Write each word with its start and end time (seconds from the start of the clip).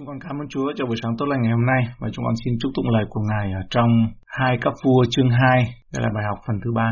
Chúng 0.00 0.06
con 0.06 0.20
cảm 0.28 0.36
ơn 0.42 0.48
Chúa 0.48 0.72
cho 0.76 0.86
buổi 0.86 0.96
sáng 1.02 1.16
tốt 1.18 1.26
lành 1.26 1.42
ngày 1.42 1.52
hôm 1.52 1.66
nay 1.66 1.82
và 2.00 2.08
chúng 2.12 2.24
con 2.24 2.34
xin 2.44 2.54
chúc 2.60 2.70
tụng 2.74 2.90
lời 2.94 3.04
của 3.10 3.20
Ngài 3.30 3.52
ở 3.52 3.62
trong 3.70 3.90
hai 4.26 4.58
cấp 4.62 4.72
vua 4.84 5.04
chương 5.10 5.30
2, 5.30 5.64
đây 5.94 6.00
là 6.04 6.10
bài 6.14 6.24
học 6.28 6.38
phần 6.46 6.56
thứ 6.64 6.70
ba. 6.74 6.90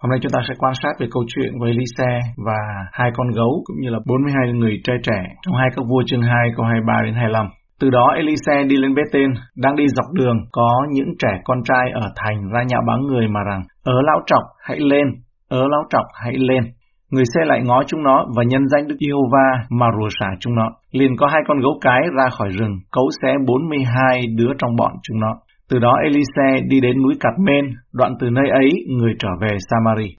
Hôm 0.00 0.10
nay 0.10 0.18
chúng 0.22 0.32
ta 0.32 0.40
sẽ 0.48 0.54
quan 0.58 0.74
sát 0.82 0.94
về 1.00 1.06
câu 1.10 1.22
chuyện 1.32 1.52
với 1.60 1.70
Elise 1.70 2.10
và 2.46 2.60
hai 2.92 3.10
con 3.16 3.28
gấu 3.38 3.52
cũng 3.64 3.76
như 3.80 3.90
là 3.90 3.98
42 4.06 4.52
người 4.52 4.74
trai 4.84 4.96
trẻ 5.02 5.20
trong 5.42 5.54
hai 5.60 5.68
cấp 5.74 5.84
vua 5.90 6.02
chương 6.06 6.22
2 6.22 6.34
câu 6.56 6.66
23 6.66 7.02
đến 7.04 7.14
25. 7.14 7.46
Từ 7.80 7.90
đó 7.90 8.06
Elise 8.16 8.64
đi 8.70 8.76
lên 8.76 8.94
Bethel, 8.94 9.30
đang 9.56 9.76
đi 9.76 9.86
dọc 9.88 10.06
đường 10.12 10.38
có 10.52 10.70
những 10.92 11.10
trẻ 11.18 11.32
con 11.44 11.58
trai 11.68 11.90
ở 11.94 12.06
thành 12.16 12.48
ra 12.52 12.62
nhạo 12.62 12.82
báng 12.88 13.02
người 13.06 13.28
mà 13.28 13.40
rằng: 13.50 13.62
"Ớ 13.84 13.96
lão 14.08 14.20
trọc, 14.26 14.44
hãy 14.66 14.78
lên, 14.80 15.06
ớ 15.48 15.62
lão 15.72 15.84
trọc, 15.90 16.06
hãy 16.22 16.34
lên." 16.36 16.62
Người 17.10 17.24
xe 17.34 17.40
lại 17.44 17.60
ngó 17.64 17.82
chúng 17.86 18.02
nó 18.02 18.26
và 18.36 18.42
nhân 18.42 18.68
danh 18.68 18.88
Đức 18.88 18.96
Giê-hô-va 19.00 19.48
mà 19.70 19.86
rùa 19.98 20.08
xả 20.20 20.26
chúng 20.40 20.54
nó. 20.54 20.70
Liền 20.92 21.16
có 21.16 21.26
hai 21.26 21.42
con 21.48 21.58
gấu 21.60 21.78
cái 21.80 22.00
ra 22.16 22.28
khỏi 22.38 22.48
rừng, 22.48 22.74
cấu 22.92 23.08
xé 23.22 23.34
42 23.46 24.26
đứa 24.36 24.52
trong 24.58 24.76
bọn 24.76 24.92
chúng 25.02 25.20
nó. 25.20 25.34
Từ 25.70 25.78
đó 25.78 25.92
Elise 26.04 26.66
đi 26.68 26.80
đến 26.80 27.02
núi 27.02 27.14
Cạt 27.20 27.34
Men, 27.38 27.64
đoạn 27.92 28.12
từ 28.20 28.30
nơi 28.30 28.48
ấy 28.50 28.70
người 28.98 29.14
trở 29.18 29.28
về 29.40 29.56
Samari. 29.70 30.16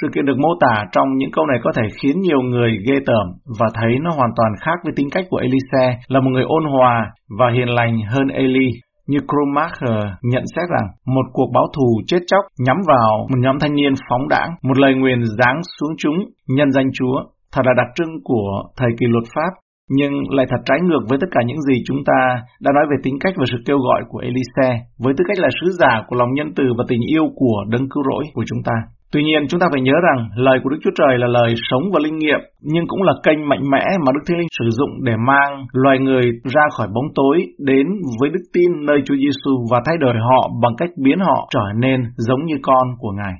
Sự 0.00 0.08
kiện 0.14 0.26
được 0.26 0.38
mô 0.38 0.48
tả 0.60 0.84
trong 0.92 1.08
những 1.16 1.30
câu 1.30 1.46
này 1.46 1.58
có 1.62 1.72
thể 1.76 1.82
khiến 2.02 2.20
nhiều 2.20 2.40
người 2.42 2.70
ghê 2.86 2.94
tởm 3.06 3.26
và 3.58 3.66
thấy 3.74 3.98
nó 4.02 4.10
hoàn 4.10 4.30
toàn 4.36 4.52
khác 4.60 4.78
với 4.84 4.92
tính 4.96 5.08
cách 5.12 5.24
của 5.30 5.36
Elise 5.36 5.98
là 6.08 6.20
một 6.20 6.30
người 6.30 6.44
ôn 6.46 6.64
hòa 6.64 7.12
và 7.38 7.50
hiền 7.50 7.68
lành 7.68 8.00
hơn 8.10 8.28
Eli 8.28 8.68
như 9.06 9.18
Cromacher 9.28 9.98
nhận 10.22 10.44
xét 10.56 10.66
rằng 10.74 10.86
một 11.06 11.26
cuộc 11.32 11.50
báo 11.54 11.66
thù 11.76 11.88
chết 12.06 12.22
chóc 12.26 12.44
nhắm 12.66 12.76
vào 12.86 13.26
một 13.30 13.38
nhóm 13.38 13.56
thanh 13.58 13.74
niên 13.74 13.94
phóng 14.08 14.28
đảng, 14.28 14.50
một 14.62 14.78
lời 14.78 14.94
nguyền 14.94 15.20
giáng 15.38 15.60
xuống 15.78 15.92
chúng 15.98 16.16
nhân 16.48 16.70
danh 16.70 16.88
Chúa, 16.92 17.16
thật 17.52 17.62
là 17.64 17.72
đặc 17.76 17.86
trưng 17.94 18.12
của 18.24 18.62
thời 18.76 18.90
kỳ 18.98 19.06
luật 19.06 19.24
pháp, 19.34 19.52
nhưng 19.90 20.12
lại 20.30 20.46
thật 20.50 20.62
trái 20.64 20.78
ngược 20.82 21.02
với 21.08 21.18
tất 21.20 21.26
cả 21.30 21.40
những 21.46 21.60
gì 21.60 21.82
chúng 21.86 22.04
ta 22.06 22.42
đã 22.60 22.70
nói 22.74 22.84
về 22.90 22.96
tính 23.02 23.16
cách 23.20 23.34
và 23.36 23.44
sự 23.50 23.58
kêu 23.66 23.78
gọi 23.78 24.02
của 24.08 24.18
Elise, 24.18 24.68
với 24.98 25.14
tư 25.16 25.24
cách 25.28 25.38
là 25.38 25.48
sứ 25.60 25.70
giả 25.80 26.02
của 26.06 26.16
lòng 26.16 26.32
nhân 26.34 26.52
từ 26.56 26.64
và 26.78 26.84
tình 26.88 27.00
yêu 27.14 27.24
của 27.34 27.64
đấng 27.68 27.88
cứu 27.88 28.02
rỗi 28.10 28.24
của 28.34 28.44
chúng 28.46 28.62
ta. 28.64 28.76
Tuy 29.14 29.22
nhiên, 29.22 29.42
chúng 29.48 29.60
ta 29.60 29.66
phải 29.72 29.82
nhớ 29.86 29.96
rằng 30.06 30.20
lời 30.46 30.58
của 30.62 30.70
Đức 30.70 30.80
Chúa 30.82 30.96
Trời 31.00 31.18
là 31.18 31.28
lời 31.38 31.50
sống 31.68 31.84
và 31.92 31.98
linh 32.04 32.18
nghiệm, 32.18 32.40
nhưng 32.72 32.84
cũng 32.86 33.02
là 33.02 33.14
kênh 33.22 33.48
mạnh 33.48 33.64
mẽ 33.72 33.84
mà 34.04 34.12
Đức 34.14 34.22
Thánh 34.26 34.38
Linh 34.38 34.54
sử 34.58 34.66
dụng 34.78 34.92
để 35.06 35.14
mang 35.28 35.52
loài 35.82 35.98
người 35.98 36.24
ra 36.54 36.64
khỏi 36.76 36.88
bóng 36.94 37.08
tối 37.14 37.36
đến 37.70 37.86
với 38.20 38.28
đức 38.34 38.44
tin 38.54 38.70
nơi 38.88 38.98
Chúa 39.06 39.18
Giêsu 39.22 39.52
và 39.70 39.78
thay 39.86 39.96
đổi 40.00 40.14
họ 40.28 40.40
bằng 40.62 40.74
cách 40.80 40.90
biến 41.04 41.18
họ 41.18 41.38
trở 41.54 41.66
nên 41.84 41.98
giống 42.16 42.44
như 42.44 42.56
con 42.62 42.86
của 42.98 43.12
Ngài. 43.18 43.34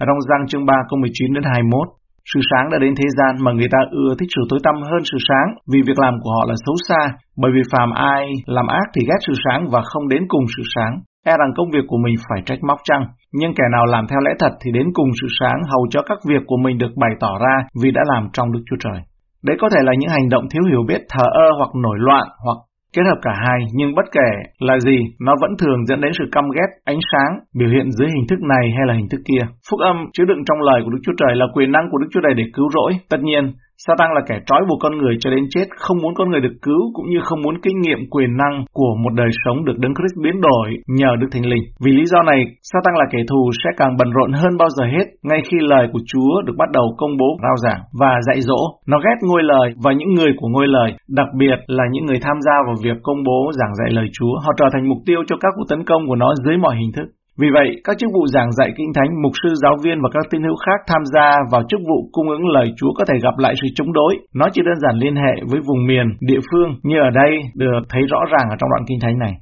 Ở 0.00 0.04
trong 0.06 0.20
Giăng 0.28 0.46
chương 0.48 0.66
3 0.66 0.74
câu 0.88 0.98
19 1.00 1.34
đến 1.34 1.44
21, 1.54 1.88
sự 2.30 2.40
sáng 2.50 2.66
đã 2.72 2.78
đến 2.84 2.92
thế 2.96 3.08
gian 3.18 3.32
mà 3.44 3.50
người 3.52 3.70
ta 3.74 3.80
ưa 3.90 4.10
thích 4.18 4.30
sự 4.34 4.42
tối 4.48 4.60
tăm 4.62 4.74
hơn 4.90 5.02
sự 5.10 5.18
sáng 5.28 5.48
vì 5.72 5.80
việc 5.88 5.98
làm 6.04 6.14
của 6.22 6.30
họ 6.36 6.42
là 6.48 6.54
xấu 6.64 6.76
xa, 6.88 7.02
bởi 7.40 7.50
vì 7.54 7.62
phàm 7.72 7.90
ai 7.90 8.22
làm 8.46 8.66
ác 8.66 8.86
thì 8.94 9.00
ghét 9.08 9.20
sự 9.26 9.32
sáng 9.44 9.62
và 9.72 9.80
không 9.90 10.08
đến 10.08 10.22
cùng 10.28 10.44
sự 10.56 10.62
sáng. 10.74 10.94
E 11.26 11.32
rằng 11.40 11.52
công 11.56 11.70
việc 11.74 11.84
của 11.88 12.00
mình 12.04 12.14
phải 12.28 12.40
trách 12.46 12.62
móc 12.68 12.78
chăng? 12.84 13.04
Nhưng 13.32 13.54
kẻ 13.54 13.64
nào 13.72 13.86
làm 13.86 14.06
theo 14.06 14.20
lẽ 14.20 14.30
thật 14.38 14.52
thì 14.60 14.70
đến 14.72 14.86
cùng 14.94 15.08
sự 15.20 15.26
sáng 15.40 15.58
hầu 15.70 15.86
cho 15.90 16.02
các 16.02 16.18
việc 16.28 16.42
của 16.46 16.56
mình 16.64 16.78
được 16.78 16.92
bày 16.96 17.10
tỏ 17.20 17.38
ra 17.44 17.56
vì 17.82 17.90
đã 17.90 18.02
làm 18.06 18.28
trong 18.32 18.52
Đức 18.52 18.60
Chúa 18.66 18.76
Trời. 18.80 19.00
Đấy 19.42 19.56
có 19.60 19.68
thể 19.68 19.80
là 19.82 19.92
những 19.98 20.10
hành 20.10 20.28
động 20.28 20.44
thiếu 20.50 20.62
hiểu 20.70 20.82
biết 20.88 21.00
thờ 21.08 21.26
ơ 21.32 21.48
hoặc 21.58 21.70
nổi 21.74 21.96
loạn 21.98 22.26
hoặc 22.44 22.58
kết 22.96 23.02
hợp 23.06 23.18
cả 23.22 23.32
hai, 23.44 23.58
nhưng 23.74 23.94
bất 23.94 24.06
kể 24.12 24.30
là 24.58 24.78
gì, 24.78 24.98
nó 25.20 25.32
vẫn 25.40 25.50
thường 25.60 25.86
dẫn 25.86 26.00
đến 26.00 26.12
sự 26.18 26.24
căm 26.32 26.44
ghét, 26.56 26.70
ánh 26.84 27.00
sáng, 27.12 27.32
biểu 27.58 27.68
hiện 27.68 27.90
dưới 27.90 28.08
hình 28.08 28.26
thức 28.28 28.40
này 28.54 28.64
hay 28.76 28.86
là 28.86 28.94
hình 28.94 29.08
thức 29.08 29.20
kia. 29.28 29.44
Phúc 29.70 29.80
âm 29.80 29.96
chứa 30.12 30.24
đựng 30.24 30.42
trong 30.46 30.60
lời 30.68 30.80
của 30.84 30.90
Đức 30.90 31.02
Chúa 31.04 31.16
Trời 31.20 31.36
là 31.36 31.46
quyền 31.54 31.72
năng 31.72 31.86
của 31.90 31.98
Đức 31.98 32.08
Chúa 32.12 32.20
Trời 32.24 32.34
để 32.34 32.44
cứu 32.54 32.68
rỗi. 32.76 32.92
Tất 33.10 33.20
nhiên, 33.20 33.52
Satan 33.86 34.10
là 34.16 34.22
kẻ 34.28 34.36
trói 34.48 34.62
buộc 34.68 34.78
con 34.82 34.94
người 34.98 35.14
cho 35.20 35.30
đến 35.30 35.44
chết, 35.50 35.66
không 35.84 35.98
muốn 36.02 36.14
con 36.14 36.30
người 36.30 36.40
được 36.40 36.56
cứu 36.62 36.82
cũng 36.94 37.06
như 37.10 37.20
không 37.22 37.42
muốn 37.42 37.56
kinh 37.64 37.78
nghiệm 37.80 38.00
quyền 38.10 38.36
năng 38.42 38.64
của 38.72 38.92
một 39.02 39.12
đời 39.20 39.30
sống 39.44 39.64
được 39.64 39.78
Đấng 39.82 39.94
Christ 39.94 40.16
biến 40.24 40.36
đổi 40.40 40.66
nhờ 40.98 41.10
Đức 41.20 41.28
Thánh 41.32 41.46
Linh. 41.52 41.64
Vì 41.84 41.92
lý 41.92 42.04
do 42.12 42.22
này, 42.22 42.40
Satan 42.70 42.94
là 43.00 43.06
kẻ 43.12 43.18
thù 43.30 43.42
sẽ 43.64 43.70
càng 43.76 43.96
bận 43.98 44.10
rộn 44.16 44.32
hơn 44.32 44.52
bao 44.58 44.68
giờ 44.76 44.84
hết 44.94 45.06
ngay 45.22 45.40
khi 45.48 45.56
lời 45.60 45.84
của 45.92 46.02
Chúa 46.10 46.42
được 46.46 46.56
bắt 46.58 46.70
đầu 46.72 46.86
công 46.98 47.16
bố 47.20 47.28
rao 47.42 47.56
giảng 47.64 47.80
và 48.00 48.12
dạy 48.26 48.40
dỗ. 48.40 48.60
Nó 48.86 48.96
ghét 49.04 49.18
ngôi 49.28 49.42
lời 49.42 49.66
và 49.84 49.92
những 49.92 50.14
người 50.14 50.32
của 50.36 50.48
ngôi 50.48 50.66
lời, 50.66 50.90
đặc 51.08 51.28
biệt 51.38 51.58
là 51.66 51.84
những 51.92 52.04
người 52.06 52.18
tham 52.22 52.36
gia 52.46 52.56
vào 52.66 52.76
việc 52.84 52.96
công 53.02 53.20
bố 53.26 53.38
giảng 53.58 53.74
dạy 53.74 53.90
lời 53.92 54.08
Chúa. 54.12 54.34
Họ 54.44 54.52
trở 54.56 54.66
thành 54.72 54.88
mục 54.88 54.98
tiêu 55.06 55.20
cho 55.26 55.36
các 55.40 55.52
cuộc 55.56 55.66
tấn 55.68 55.84
công 55.84 56.02
của 56.08 56.16
nó 56.16 56.34
dưới 56.44 56.56
mọi 56.56 56.76
hình 56.76 56.92
thức. 56.96 57.06
Vì 57.40 57.48
vậy, 57.54 57.68
các 57.84 57.98
chức 57.98 58.10
vụ 58.14 58.26
giảng 58.34 58.52
dạy 58.52 58.70
kinh 58.76 58.92
thánh, 58.94 59.10
mục 59.22 59.32
sư, 59.42 59.50
giáo 59.62 59.76
viên 59.84 59.98
và 60.02 60.08
các 60.12 60.24
tín 60.30 60.42
hữu 60.42 60.56
khác 60.66 60.80
tham 60.86 61.02
gia 61.14 61.28
vào 61.52 61.62
chức 61.68 61.80
vụ 61.88 61.98
cung 62.12 62.28
ứng 62.28 62.46
lời 62.48 62.66
Chúa 62.76 62.92
có 62.98 63.04
thể 63.08 63.14
gặp 63.22 63.38
lại 63.38 63.54
sự 63.60 63.68
chống 63.74 63.92
đối. 63.92 64.12
Nó 64.34 64.46
chỉ 64.52 64.62
đơn 64.64 64.78
giản 64.82 64.94
liên 65.02 65.16
hệ 65.16 65.34
với 65.50 65.60
vùng 65.68 65.86
miền, 65.86 66.06
địa 66.20 66.40
phương 66.48 66.70
như 66.82 66.96
ở 67.08 67.10
đây 67.10 67.32
được 67.54 67.80
thấy 67.88 68.02
rõ 68.12 68.20
ràng 68.32 68.46
ở 68.50 68.56
trong 68.58 68.70
đoạn 68.70 68.84
kinh 68.88 68.98
thánh 69.02 69.18
này. 69.18 69.34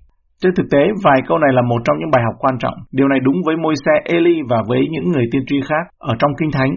Trên 0.43 0.53
thực 0.55 0.67
tế, 0.73 0.83
vài 1.05 1.21
câu 1.29 1.39
này 1.39 1.53
là 1.53 1.63
một 1.63 1.81
trong 1.85 1.97
những 1.99 2.11
bài 2.15 2.23
học 2.27 2.35
quan 2.39 2.59
trọng. 2.59 2.75
Điều 2.93 3.09
này 3.09 3.19
đúng 3.23 3.37
với 3.47 3.57
môi 3.57 3.75
xe 3.85 3.93
Eli 4.05 4.37
và 4.51 4.59
với 4.69 4.81
những 4.91 5.07
người 5.13 5.25
tiên 5.33 5.43
tri 5.47 5.61
khác 5.69 5.85
ở 5.99 6.15
trong 6.19 6.31
kinh 6.39 6.51
thánh. 6.53 6.73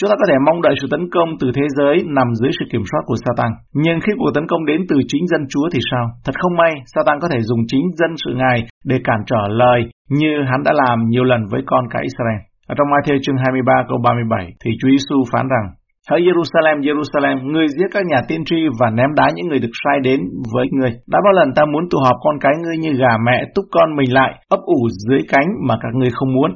Chúng 0.00 0.10
ta 0.10 0.16
có 0.20 0.26
thể 0.28 0.36
mong 0.46 0.62
đợi 0.66 0.74
sự 0.80 0.86
tấn 0.90 1.04
công 1.14 1.28
từ 1.40 1.46
thế 1.56 1.66
giới 1.76 1.94
nằm 2.16 2.28
dưới 2.40 2.50
sự 2.58 2.64
kiểm 2.72 2.84
soát 2.90 3.02
của 3.06 3.18
Satan. 3.24 3.50
Nhưng 3.84 3.98
khi 4.04 4.12
cuộc 4.18 4.32
tấn 4.34 4.46
công 4.50 4.62
đến 4.70 4.80
từ 4.88 4.96
chính 5.10 5.24
dân 5.32 5.42
Chúa 5.52 5.66
thì 5.72 5.80
sao? 5.90 6.04
Thật 6.24 6.36
không 6.40 6.54
may, 6.60 6.72
Satan 6.92 7.16
có 7.20 7.28
thể 7.32 7.40
dùng 7.48 7.62
chính 7.70 7.84
dân 7.98 8.12
sự 8.22 8.30
Ngài 8.40 8.58
để 8.90 8.96
cản 9.04 9.20
trở 9.30 9.42
lời 9.62 9.80
như 10.20 10.32
hắn 10.50 10.60
đã 10.66 10.72
làm 10.82 10.98
nhiều 11.12 11.24
lần 11.24 11.42
với 11.50 11.62
con 11.66 11.84
cái 11.92 12.02
Israel. 12.10 12.40
Ở 12.70 12.74
trong 12.78 12.88
Matthew 12.92 13.18
chương 13.22 13.42
23 13.44 13.72
câu 13.88 13.98
37 14.04 14.46
thì 14.64 14.70
Chúa 14.80 14.90
Giêsu 14.90 15.16
phán 15.32 15.46
rằng 15.54 15.66
Hỡi 16.10 16.20
Jerusalem, 16.26 16.76
Jerusalem, 16.86 17.36
ngươi 17.52 17.68
giết 17.68 17.90
các 17.92 18.04
nhà 18.06 18.20
tiên 18.28 18.42
tri 18.44 18.56
và 18.80 18.90
ném 18.90 19.10
đá 19.16 19.26
những 19.34 19.48
người 19.48 19.58
được 19.58 19.74
sai 19.84 19.96
đến 20.02 20.20
với 20.54 20.66
ngươi. 20.76 20.92
Đã 21.12 21.18
bao 21.24 21.32
lần 21.32 21.48
ta 21.56 21.62
muốn 21.72 21.84
tụ 21.90 21.98
họp 21.98 22.16
con 22.24 22.36
cái 22.40 22.52
ngươi 22.62 22.76
như 22.78 22.92
gà 22.92 23.12
mẹ 23.26 23.44
túc 23.54 23.64
con 23.70 23.96
mình 23.96 24.12
lại, 24.12 24.30
ấp 24.48 24.60
ủ 24.76 24.88
dưới 25.08 25.20
cánh 25.28 25.48
mà 25.68 25.74
các 25.82 25.92
ngươi 25.94 26.10
không 26.12 26.34
muốn. 26.34 26.50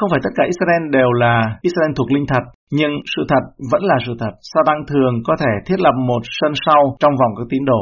Không 0.00 0.10
phải 0.12 0.24
tất 0.24 0.34
cả 0.36 0.44
Israel 0.52 0.82
đều 0.98 1.10
là 1.12 1.34
Israel 1.68 1.92
thuộc 1.96 2.12
linh 2.14 2.26
thật, 2.28 2.44
nhưng 2.78 2.92
sự 3.12 3.22
thật 3.28 3.44
vẫn 3.72 3.82
là 3.90 3.96
sự 4.06 4.12
thật. 4.20 4.32
Sa 4.50 4.60
tăng 4.66 4.80
thường 4.90 5.14
có 5.26 5.34
thể 5.40 5.52
thiết 5.66 5.80
lập 5.80 5.94
một 6.10 6.22
sân 6.38 6.52
sau 6.66 6.96
trong 7.00 7.14
vòng 7.20 7.32
các 7.38 7.46
tín 7.50 7.64
đồ. 7.64 7.80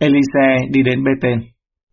Elise 0.00 0.48
đi 0.74 0.82
đến 0.82 0.98
Bethel. 1.04 1.38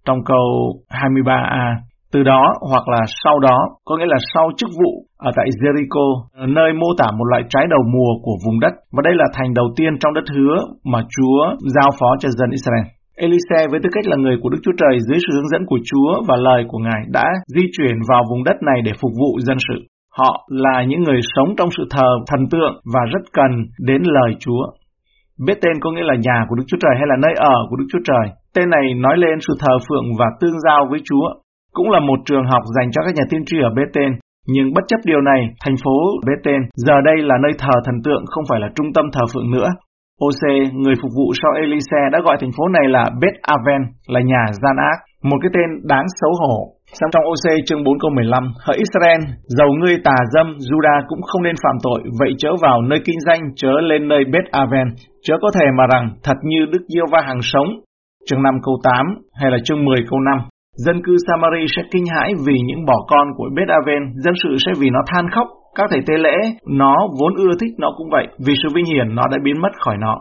Trong 0.06 0.20
câu 0.26 0.46
23a, 0.90 1.76
từ 2.14 2.24
đó 2.24 2.44
hoặc 2.72 2.86
là 2.88 3.02
sau 3.24 3.40
đó, 3.40 3.58
có 3.86 3.98
nghĩa 3.98 4.12
là 4.14 4.18
sau 4.34 4.46
chức 4.58 4.70
vụ 4.80 4.92
ở 5.18 5.32
tại 5.36 5.46
Jericho, 5.60 6.06
nơi 6.48 6.74
mô 6.74 6.88
tả 6.98 7.08
một 7.18 7.26
loại 7.32 7.44
trái 7.50 7.66
đầu 7.70 7.80
mùa 7.94 8.12
của 8.24 8.36
vùng 8.46 8.60
đất. 8.60 8.74
Và 8.92 9.02
đây 9.04 9.14
là 9.16 9.26
thành 9.34 9.54
đầu 9.54 9.68
tiên 9.76 9.92
trong 10.00 10.14
đất 10.14 10.26
hứa 10.36 10.56
mà 10.84 11.00
Chúa 11.14 11.40
giao 11.76 11.90
phó 12.00 12.10
cho 12.20 12.30
dân 12.30 12.50
Israel. 12.50 12.86
Elise 13.16 13.68
với 13.72 13.80
tư 13.84 13.90
cách 13.94 14.08
là 14.08 14.18
người 14.18 14.38
của 14.42 14.50
Đức 14.50 14.62
Chúa 14.64 14.78
Trời 14.78 15.00
dưới 15.08 15.20
sự 15.26 15.32
hướng 15.36 15.48
dẫn 15.48 15.66
của 15.66 15.80
Chúa 15.90 16.22
và 16.28 16.36
lời 16.36 16.66
của 16.68 16.78
Ngài 16.78 17.02
đã 17.10 17.26
di 17.48 17.66
chuyển 17.78 17.96
vào 18.10 18.24
vùng 18.30 18.44
đất 18.44 18.58
này 18.70 18.82
để 18.86 18.92
phục 19.02 19.12
vụ 19.20 19.40
dân 19.40 19.58
sự. 19.68 19.78
Họ 20.18 20.48
là 20.48 20.84
những 20.84 21.04
người 21.04 21.20
sống 21.36 21.50
trong 21.58 21.70
sự 21.78 21.84
thờ 21.90 22.10
thần 22.28 22.50
tượng 22.52 22.74
và 22.94 23.02
rất 23.14 23.24
cần 23.34 23.52
đến 23.80 24.02
lời 24.04 24.36
Chúa. 24.40 24.64
Biết 25.46 25.58
tên 25.62 25.76
có 25.82 25.92
nghĩa 25.92 26.08
là 26.12 26.16
nhà 26.26 26.46
của 26.48 26.56
Đức 26.56 26.64
Chúa 26.68 26.78
Trời 26.82 26.96
hay 26.98 27.08
là 27.08 27.16
nơi 27.26 27.34
ở 27.38 27.58
của 27.70 27.76
Đức 27.76 27.88
Chúa 27.92 28.04
Trời. 28.10 28.26
Tên 28.56 28.70
này 28.70 28.94
nói 28.94 29.18
lên 29.18 29.36
sự 29.40 29.54
thờ 29.60 29.74
phượng 29.90 30.08
và 30.20 30.26
tương 30.40 30.60
giao 30.66 30.82
với 30.90 31.00
Chúa. 31.10 31.28
Cũng 31.74 31.90
là 31.90 32.00
một 32.00 32.20
trường 32.26 32.46
học 32.52 32.64
dành 32.76 32.92
cho 32.92 33.02
các 33.06 33.16
nhà 33.16 33.24
tiên 33.30 33.44
tri 33.46 33.58
ở 33.64 33.70
Bethel. 33.78 34.12
Nhưng 34.48 34.74
bất 34.76 34.82
chấp 34.88 35.00
điều 35.06 35.22
này, 35.22 35.42
thành 35.66 35.76
phố 35.84 35.96
Bethel 36.28 36.62
giờ 36.76 36.96
đây 37.06 37.18
là 37.18 37.36
nơi 37.44 37.52
thờ 37.58 37.76
thần 37.86 37.96
tượng 38.04 38.24
không 38.26 38.44
phải 38.50 38.60
là 38.60 38.68
trung 38.76 38.94
tâm 38.94 39.06
thờ 39.14 39.22
phượng 39.34 39.52
nữa. 39.52 39.70
OC, 40.28 40.44
người 40.82 40.96
phục 41.02 41.12
vụ 41.18 41.28
sau 41.42 41.52
Elise 41.62 42.02
đã 42.14 42.20
gọi 42.26 42.38
thành 42.42 42.54
phố 42.58 42.64
này 42.78 42.86
là 42.96 43.04
Beth 43.22 43.38
Aven, 43.56 43.82
là 44.14 44.22
nhà 44.32 44.44
gian 44.62 44.76
ác, 44.92 44.98
một 45.30 45.38
cái 45.42 45.52
tên 45.56 45.70
đáng 45.92 46.08
xấu 46.20 46.32
hổ. 46.42 46.58
Xong 46.98 47.12
trong 47.12 47.28
OC 47.32 47.46
chương 47.66 47.84
4 47.84 48.00
câu 48.00 48.12
15, 48.16 48.44
hỡi 48.66 48.78
Israel, 48.86 49.22
dầu 49.58 49.70
ngươi 49.80 49.96
tà 50.04 50.18
dâm, 50.34 50.48
Judah 50.68 51.00
cũng 51.08 51.22
không 51.22 51.44
nên 51.44 51.56
phạm 51.64 51.78
tội, 51.84 52.00
vậy 52.20 52.32
chớ 52.38 52.50
vào 52.62 52.82
nơi 52.82 53.00
kinh 53.06 53.20
doanh, 53.26 53.42
chớ 53.56 53.74
lên 53.90 54.08
nơi 54.08 54.24
Beth 54.34 54.52
Aven, 54.52 54.88
chớ 55.26 55.34
có 55.42 55.50
thể 55.56 55.66
mà 55.78 55.86
rằng 55.94 56.06
thật 56.24 56.38
như 56.44 56.66
Đức 56.72 56.84
Diêu 56.94 57.06
Va 57.12 57.22
hàng 57.28 57.42
sống. 57.42 57.68
Chương 58.30 58.44
5 58.44 58.54
câu 58.64 58.76
8 58.84 59.06
hay 59.34 59.52
là 59.52 59.58
chương 59.64 59.86
10 59.86 59.98
câu 60.10 60.20
5. 60.20 60.38
Dân 60.86 61.02
cư 61.06 61.16
Samari 61.28 61.66
sẽ 61.76 61.82
kinh 61.92 62.06
hãi 62.16 62.34
vì 62.46 62.54
những 62.66 62.86
bỏ 62.86 63.06
con 63.08 63.28
của 63.38 63.50
Beth 63.56 63.70
Aven, 63.70 64.04
dân 64.24 64.34
sự 64.44 64.50
sẽ 64.66 64.72
vì 64.80 64.90
nó 64.90 65.00
than 65.08 65.26
khóc 65.30 65.48
các 65.76 65.88
thầy 65.90 66.02
tế 66.08 66.18
lễ, 66.18 66.36
nó 66.68 66.96
vốn 67.20 67.36
ưa 67.36 67.54
thích 67.60 67.74
nó 67.80 67.90
cũng 67.98 68.10
vậy, 68.12 68.28
vì 68.46 68.54
sự 68.64 68.70
vinh 68.76 68.86
hiển 68.86 69.16
nó 69.16 69.24
đã 69.32 69.38
biến 69.44 69.62
mất 69.62 69.74
khỏi 69.86 69.98
nó. 69.98 70.18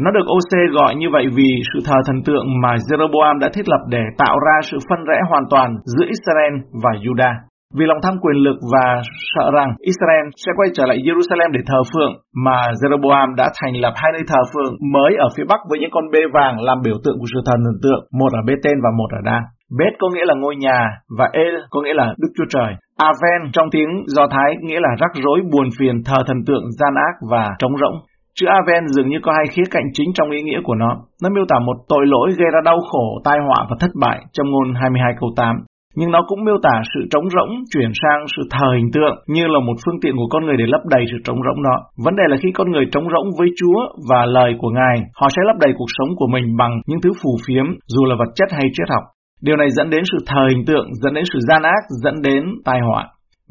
Nó 0.00 0.10
được 0.10 0.26
OC 0.36 0.52
gọi 0.78 0.94
như 0.94 1.08
vậy 1.12 1.26
vì 1.36 1.48
sự 1.72 1.78
thờ 1.86 1.98
thần 2.06 2.22
tượng 2.26 2.46
mà 2.62 2.72
Jeroboam 2.86 3.38
đã 3.38 3.48
thiết 3.54 3.68
lập 3.68 3.82
để 3.88 4.02
tạo 4.18 4.36
ra 4.46 4.56
sự 4.62 4.78
phân 4.88 4.98
rẽ 5.08 5.18
hoàn 5.30 5.44
toàn 5.50 5.68
giữa 5.84 6.06
Israel 6.14 6.54
và 6.82 6.90
Judah. 7.04 7.34
Vì 7.76 7.84
lòng 7.86 8.02
tham 8.02 8.14
quyền 8.22 8.36
lực 8.46 8.58
và 8.72 8.86
sợ 9.34 9.50
rằng 9.56 9.70
Israel 9.92 10.24
sẽ 10.42 10.50
quay 10.56 10.68
trở 10.74 10.84
lại 10.86 10.98
Jerusalem 11.06 11.50
để 11.52 11.60
thờ 11.66 11.80
phượng, 11.92 12.12
mà 12.44 12.58
Jeroboam 12.80 13.34
đã 13.34 13.46
thành 13.60 13.74
lập 13.76 13.92
hai 13.96 14.12
nơi 14.12 14.22
thờ 14.28 14.40
phượng 14.52 14.74
mới 14.94 15.12
ở 15.18 15.28
phía 15.36 15.44
bắc 15.48 15.60
với 15.68 15.78
những 15.78 15.90
con 15.92 16.10
bê 16.12 16.20
vàng 16.32 16.60
làm 16.60 16.78
biểu 16.84 16.96
tượng 17.04 17.18
của 17.18 17.30
sự 17.32 17.40
thần 17.46 17.60
thần 17.64 17.78
tượng, 17.82 18.02
một 18.20 18.32
ở 18.32 18.42
Bethel 18.46 18.76
và 18.84 18.90
một 18.98 19.10
ở 19.18 19.20
Dan. 19.26 19.42
Beth 19.78 19.96
có 19.98 20.08
nghĩa 20.14 20.24
là 20.24 20.34
ngôi 20.34 20.56
nhà 20.56 20.80
và 21.18 21.26
El 21.32 21.54
có 21.70 21.80
nghĩa 21.82 21.94
là 21.94 22.14
Đức 22.18 22.28
Chúa 22.36 22.48
Trời. 22.48 22.70
Aven 23.10 23.42
trong 23.52 23.68
tiếng 23.70 23.92
Do 24.06 24.26
Thái 24.30 24.50
nghĩa 24.62 24.80
là 24.80 24.92
rắc 25.00 25.10
rối 25.24 25.38
buồn 25.52 25.68
phiền 25.78 25.96
thờ 26.06 26.18
thần 26.26 26.40
tượng 26.46 26.64
gian 26.78 26.94
ác 26.94 27.14
và 27.30 27.44
trống 27.58 27.76
rỗng. 27.80 27.96
Chữ 28.36 28.46
Aven 28.46 28.84
dường 28.94 29.08
như 29.08 29.18
có 29.22 29.32
hai 29.32 29.46
khía 29.52 29.66
cạnh 29.70 29.88
chính 29.92 30.10
trong 30.14 30.30
ý 30.30 30.42
nghĩa 30.42 30.60
của 30.64 30.74
nó. 30.74 30.90
Nó 31.22 31.28
miêu 31.34 31.44
tả 31.48 31.58
một 31.66 31.76
tội 31.88 32.04
lỗi 32.06 32.28
gây 32.38 32.48
ra 32.54 32.60
đau 32.64 32.78
khổ, 32.90 33.06
tai 33.24 33.38
họa 33.46 33.66
và 33.70 33.76
thất 33.80 33.90
bại 34.02 34.18
trong 34.32 34.50
ngôn 34.50 34.74
22 34.74 35.12
câu 35.20 35.30
8. 35.36 35.56
Nhưng 35.96 36.10
nó 36.10 36.20
cũng 36.28 36.44
miêu 36.44 36.58
tả 36.62 36.76
sự 36.94 37.00
trống 37.10 37.26
rỗng 37.34 37.52
chuyển 37.72 37.90
sang 38.02 38.20
sự 38.36 38.42
thờ 38.50 38.68
hình 38.76 38.90
tượng 38.92 39.16
như 39.34 39.44
là 39.46 39.60
một 39.66 39.76
phương 39.84 40.00
tiện 40.02 40.14
của 40.16 40.28
con 40.30 40.44
người 40.44 40.56
để 40.58 40.64
lấp 40.68 40.80
đầy 40.94 41.04
sự 41.10 41.18
trống 41.24 41.40
rỗng 41.46 41.62
đó. 41.62 41.76
Vấn 42.04 42.14
đề 42.16 42.24
là 42.28 42.36
khi 42.42 42.50
con 42.54 42.70
người 42.70 42.86
trống 42.92 43.06
rỗng 43.14 43.28
với 43.38 43.48
Chúa 43.58 43.78
và 44.10 44.26
lời 44.26 44.50
của 44.58 44.70
Ngài, 44.78 44.96
họ 45.20 45.28
sẽ 45.34 45.40
lấp 45.46 45.56
đầy 45.60 45.72
cuộc 45.78 45.90
sống 45.96 46.10
của 46.16 46.26
mình 46.34 46.56
bằng 46.56 46.80
những 46.86 47.00
thứ 47.02 47.10
phù 47.22 47.30
phiếm 47.46 47.66
dù 47.94 48.04
là 48.04 48.14
vật 48.18 48.30
chất 48.34 48.48
hay 48.52 48.66
triết 48.74 48.88
học. 48.94 49.04
Điều 49.46 49.56
này 49.56 49.68
dẫn 49.70 49.90
đến 49.90 50.02
sự 50.12 50.18
thờ 50.26 50.42
hình 50.50 50.64
tượng, 50.66 50.86
dẫn 51.02 51.14
đến 51.14 51.24
sự 51.32 51.38
gian 51.48 51.62
ác, 51.62 51.82
dẫn 52.04 52.14
đến 52.22 52.42
tai 52.64 52.78
họa. 52.86 53.02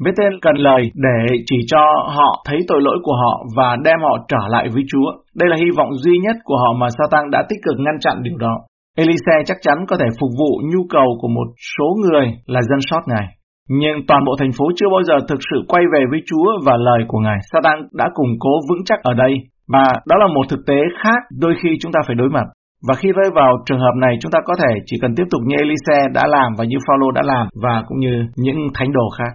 Bethel 0.04 0.32
cần 0.42 0.56
lời 0.56 0.82
để 0.94 1.18
chỉ 1.46 1.56
cho 1.66 1.84
họ 2.16 2.30
thấy 2.46 2.58
tội 2.68 2.80
lỗi 2.82 2.98
của 3.02 3.16
họ 3.22 3.34
và 3.56 3.76
đem 3.84 3.98
họ 4.00 4.14
trở 4.28 4.42
lại 4.48 4.68
với 4.74 4.82
Chúa. 4.90 5.08
Đây 5.40 5.48
là 5.48 5.56
hy 5.56 5.70
vọng 5.76 5.90
duy 5.92 6.18
nhất 6.18 6.36
của 6.44 6.56
họ 6.62 6.72
mà 6.80 6.86
Satan 6.98 7.30
đã 7.30 7.42
tích 7.48 7.58
cực 7.66 7.76
ngăn 7.78 7.96
chặn 8.00 8.16
điều 8.22 8.36
đó. 8.36 8.54
Elise 8.96 9.36
chắc 9.46 9.56
chắn 9.62 9.78
có 9.88 9.96
thể 9.96 10.06
phục 10.20 10.30
vụ 10.40 10.52
nhu 10.72 10.82
cầu 10.90 11.08
của 11.20 11.28
một 11.28 11.48
số 11.76 11.88
người 12.02 12.26
là 12.46 12.60
dân 12.62 12.80
sót 12.80 13.02
Ngài. 13.06 13.26
Nhưng 13.68 13.96
toàn 14.08 14.24
bộ 14.26 14.32
thành 14.38 14.52
phố 14.58 14.64
chưa 14.76 14.88
bao 14.92 15.02
giờ 15.02 15.16
thực 15.28 15.40
sự 15.50 15.58
quay 15.68 15.84
về 15.92 16.02
với 16.10 16.20
Chúa 16.26 16.46
và 16.66 16.76
lời 16.76 17.00
của 17.08 17.18
Ngài. 17.18 17.38
Satan 17.52 17.78
đã 17.92 18.06
củng 18.14 18.32
cố 18.40 18.50
vững 18.68 18.84
chắc 18.84 18.98
ở 19.02 19.14
đây. 19.14 19.32
Và 19.68 19.84
đó 20.06 20.16
là 20.18 20.26
một 20.26 20.44
thực 20.48 20.60
tế 20.66 20.78
khác 21.02 21.20
đôi 21.40 21.54
khi 21.62 21.70
chúng 21.80 21.92
ta 21.92 22.00
phải 22.06 22.16
đối 22.16 22.28
mặt. 22.28 22.46
Và 22.86 22.94
khi 23.00 23.08
rơi 23.16 23.30
vào 23.34 23.50
trường 23.66 23.84
hợp 23.84 23.96
này, 24.04 24.14
chúng 24.20 24.32
ta 24.32 24.38
có 24.44 24.54
thể 24.62 24.72
chỉ 24.86 24.96
cần 25.02 25.14
tiếp 25.16 25.24
tục 25.30 25.42
như 25.46 25.56
Elise 25.58 25.98
đã 26.14 26.24
làm 26.26 26.50
và 26.58 26.64
như 26.64 26.78
Phaolô 26.86 27.10
đã 27.10 27.22
làm 27.24 27.46
và 27.64 27.82
cũng 27.86 27.98
như 27.98 28.14
những 28.36 28.58
thánh 28.74 28.92
đồ 28.92 29.06
khác. 29.18 29.32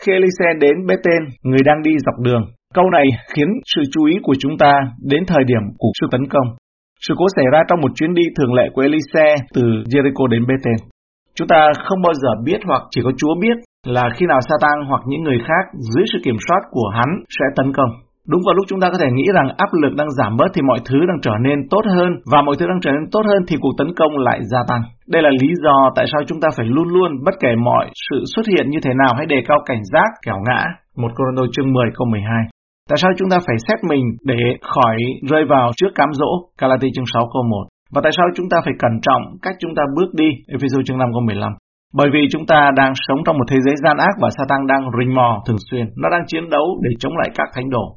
Khi 0.00 0.12
Elise 0.12 0.48
đến 0.60 0.86
Bethel, 0.88 1.22
người 1.42 1.62
đang 1.64 1.82
đi 1.82 1.90
dọc 2.06 2.18
đường. 2.26 2.44
Câu 2.74 2.90
này 2.90 3.06
khiến 3.34 3.48
sự 3.74 3.82
chú 3.92 4.04
ý 4.04 4.14
của 4.22 4.34
chúng 4.38 4.58
ta 4.58 4.72
đến 5.10 5.22
thời 5.26 5.44
điểm 5.46 5.62
của 5.78 5.90
sự 6.00 6.06
tấn 6.10 6.28
công. 6.28 6.48
Sự 7.08 7.14
cố 7.18 7.26
xảy 7.36 7.44
ra 7.52 7.60
trong 7.68 7.80
một 7.80 7.92
chuyến 7.94 8.14
đi 8.14 8.22
thường 8.36 8.54
lệ 8.54 8.66
của 8.74 8.82
Elise 8.82 9.26
từ 9.54 9.62
Jericho 9.62 10.26
đến 10.26 10.42
Bethel. 10.48 10.78
Chúng 11.34 11.48
ta 11.48 11.60
không 11.84 12.02
bao 12.02 12.14
giờ 12.14 12.28
biết 12.44 12.60
hoặc 12.66 12.82
chỉ 12.90 13.00
có 13.04 13.12
Chúa 13.18 13.34
biết 13.40 13.56
là 13.86 14.04
khi 14.16 14.26
nào 14.26 14.40
Satan 14.48 14.78
hoặc 14.88 15.02
những 15.06 15.22
người 15.22 15.38
khác 15.48 15.64
dưới 15.94 16.04
sự 16.12 16.18
kiểm 16.24 16.36
soát 16.48 16.60
của 16.70 16.88
hắn 16.94 17.08
sẽ 17.28 17.44
tấn 17.56 17.72
công. 17.72 17.90
Đúng 18.30 18.42
vào 18.46 18.54
lúc 18.54 18.64
chúng 18.68 18.80
ta 18.80 18.88
có 18.92 18.98
thể 18.98 19.08
nghĩ 19.12 19.26
rằng 19.36 19.48
áp 19.64 19.70
lực 19.82 19.94
đang 20.00 20.10
giảm 20.18 20.36
bớt 20.36 20.50
thì 20.54 20.62
mọi 20.70 20.80
thứ 20.86 20.98
đang 21.10 21.20
trở 21.22 21.34
nên 21.46 21.58
tốt 21.72 21.84
hơn 21.96 22.10
và 22.32 22.42
mọi 22.46 22.56
thứ 22.58 22.66
đang 22.66 22.80
trở 22.82 22.90
nên 22.90 23.06
tốt 23.12 23.22
hơn 23.30 23.40
thì 23.48 23.56
cuộc 23.60 23.74
tấn 23.78 23.88
công 23.98 24.12
lại 24.26 24.38
gia 24.52 24.62
tăng. 24.68 24.82
Đây 25.14 25.22
là 25.22 25.30
lý 25.40 25.50
do 25.64 25.76
tại 25.96 26.06
sao 26.12 26.20
chúng 26.26 26.40
ta 26.40 26.48
phải 26.56 26.66
luôn 26.66 26.88
luôn, 26.94 27.10
bất 27.24 27.34
kể 27.40 27.52
mọi 27.68 27.86
sự 28.10 28.18
xuất 28.34 28.46
hiện 28.52 28.70
như 28.70 28.78
thế 28.82 28.92
nào, 29.02 29.14
hãy 29.16 29.26
đề 29.26 29.38
cao 29.48 29.58
cảnh 29.66 29.82
giác, 29.92 30.08
kẻo 30.26 30.38
ngã. 30.46 30.60
Một 30.96 31.10
Corinto 31.16 31.44
chương 31.52 31.72
10 31.72 31.84
câu 31.98 32.06
12. 32.10 32.30
Tại 32.90 32.98
sao 33.02 33.10
chúng 33.18 33.30
ta 33.30 33.38
phải 33.46 33.56
xét 33.68 33.78
mình 33.90 34.04
để 34.24 34.40
khỏi 34.62 34.96
rơi 35.30 35.44
vào 35.44 35.70
trước 35.76 35.92
cám 35.94 36.08
dỗ? 36.12 36.30
Galati 36.60 36.88
chương 36.94 37.10
6 37.14 37.22
câu 37.32 37.42
1. 37.42 37.66
Và 37.94 38.00
tại 38.04 38.12
sao 38.16 38.26
chúng 38.34 38.48
ta 38.48 38.56
phải 38.64 38.74
cẩn 38.78 38.94
trọng 39.02 39.22
cách 39.42 39.56
chúng 39.60 39.74
ta 39.76 39.82
bước 39.96 40.10
đi? 40.14 40.28
Ephesos 40.48 40.84
chương 40.86 40.98
5 40.98 41.08
câu 41.12 41.22
15. 41.26 41.52
Bởi 41.94 42.08
vì 42.12 42.20
chúng 42.30 42.46
ta 42.46 42.70
đang 42.76 42.92
sống 43.08 43.18
trong 43.24 43.38
một 43.38 43.44
thế 43.48 43.56
giới 43.64 43.74
gian 43.84 43.96
ác 43.96 44.14
và 44.22 44.28
Satan 44.38 44.66
đang 44.66 44.82
rình 44.98 45.14
mò 45.14 45.42
thường 45.46 45.62
xuyên. 45.70 45.86
Nó 46.02 46.08
đang 46.08 46.22
chiến 46.26 46.50
đấu 46.50 46.66
để 46.82 46.90
chống 46.98 47.16
lại 47.16 47.30
các 47.34 47.48
thánh 47.54 47.70
đồ. 47.70 47.96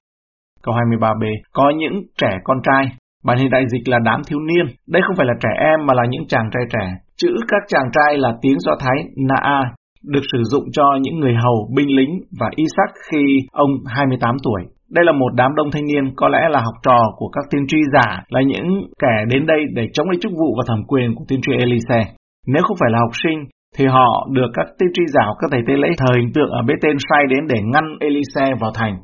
Câu 0.64 0.76
23b. 0.76 1.24
Có 1.54 1.70
những 1.78 2.04
trẻ 2.18 2.32
con 2.44 2.58
trai. 2.64 2.86
Bản 3.26 3.38
hình 3.38 3.50
đại 3.50 3.64
dịch 3.72 3.90
là 3.90 4.00
đám 4.06 4.22
thiếu 4.28 4.40
niên. 4.40 4.66
Đây 4.88 5.02
không 5.06 5.16
phải 5.16 5.26
là 5.26 5.34
trẻ 5.44 5.50
em 5.60 5.86
mà 5.86 5.94
là 5.94 6.04
những 6.10 6.28
chàng 6.28 6.50
trai 6.54 6.64
trẻ. 6.74 6.86
Chữ 7.18 7.32
các 7.48 7.64
chàng 7.68 7.90
trai 7.94 8.18
là 8.18 8.34
tiếng 8.42 8.60
Do 8.60 8.76
Thái 8.80 8.98
Naa, 9.30 9.64
được 10.04 10.22
sử 10.32 10.44
dụng 10.44 10.64
cho 10.72 10.84
những 11.02 11.20
người 11.20 11.36
hầu, 11.44 11.70
binh 11.76 11.96
lính 11.96 12.20
và 12.40 12.50
Isaac 12.56 12.90
khi 13.12 13.24
ông 13.52 13.70
28 13.86 14.36
tuổi. 14.44 14.62
Đây 14.90 15.06
là 15.06 15.12
một 15.12 15.32
đám 15.36 15.56
đông 15.56 15.72
thanh 15.72 15.86
niên 15.86 16.14
có 16.16 16.28
lẽ 16.28 16.40
là 16.50 16.60
học 16.60 16.74
trò 16.86 17.00
của 17.18 17.30
các 17.30 17.46
tiên 17.52 17.64
tri 17.68 17.78
giả, 17.94 18.22
là 18.30 18.42
những 18.42 18.68
kẻ 19.02 19.26
đến 19.30 19.46
đây 19.46 19.62
để 19.76 19.88
chống 19.94 20.10
lại 20.10 20.18
chức 20.22 20.32
vụ 20.32 20.56
và 20.58 20.64
thẩm 20.68 20.84
quyền 20.88 21.16
của 21.16 21.26
tiên 21.28 21.40
tri 21.42 21.52
Elise. 21.60 22.02
Nếu 22.48 22.64
không 22.64 22.78
phải 22.80 22.92
là 22.92 23.00
học 23.00 23.12
sinh, 23.24 23.40
thì 23.78 23.86
họ 23.86 24.28
được 24.32 24.50
các 24.54 24.68
tiên 24.80 24.90
tri 24.94 25.04
giả 25.08 25.26
các 25.40 25.48
thầy 25.52 25.62
tế 25.68 25.74
lễ 25.74 25.90
thời 25.98 26.20
hình 26.20 26.32
tượng 26.34 26.50
ở 26.50 26.62
bế 26.68 26.74
tên 26.82 26.98
sai 27.10 27.24
đến 27.30 27.48
để 27.48 27.60
ngăn 27.74 27.86
Elise 28.00 28.46
vào 28.60 28.72
thành. 28.76 28.96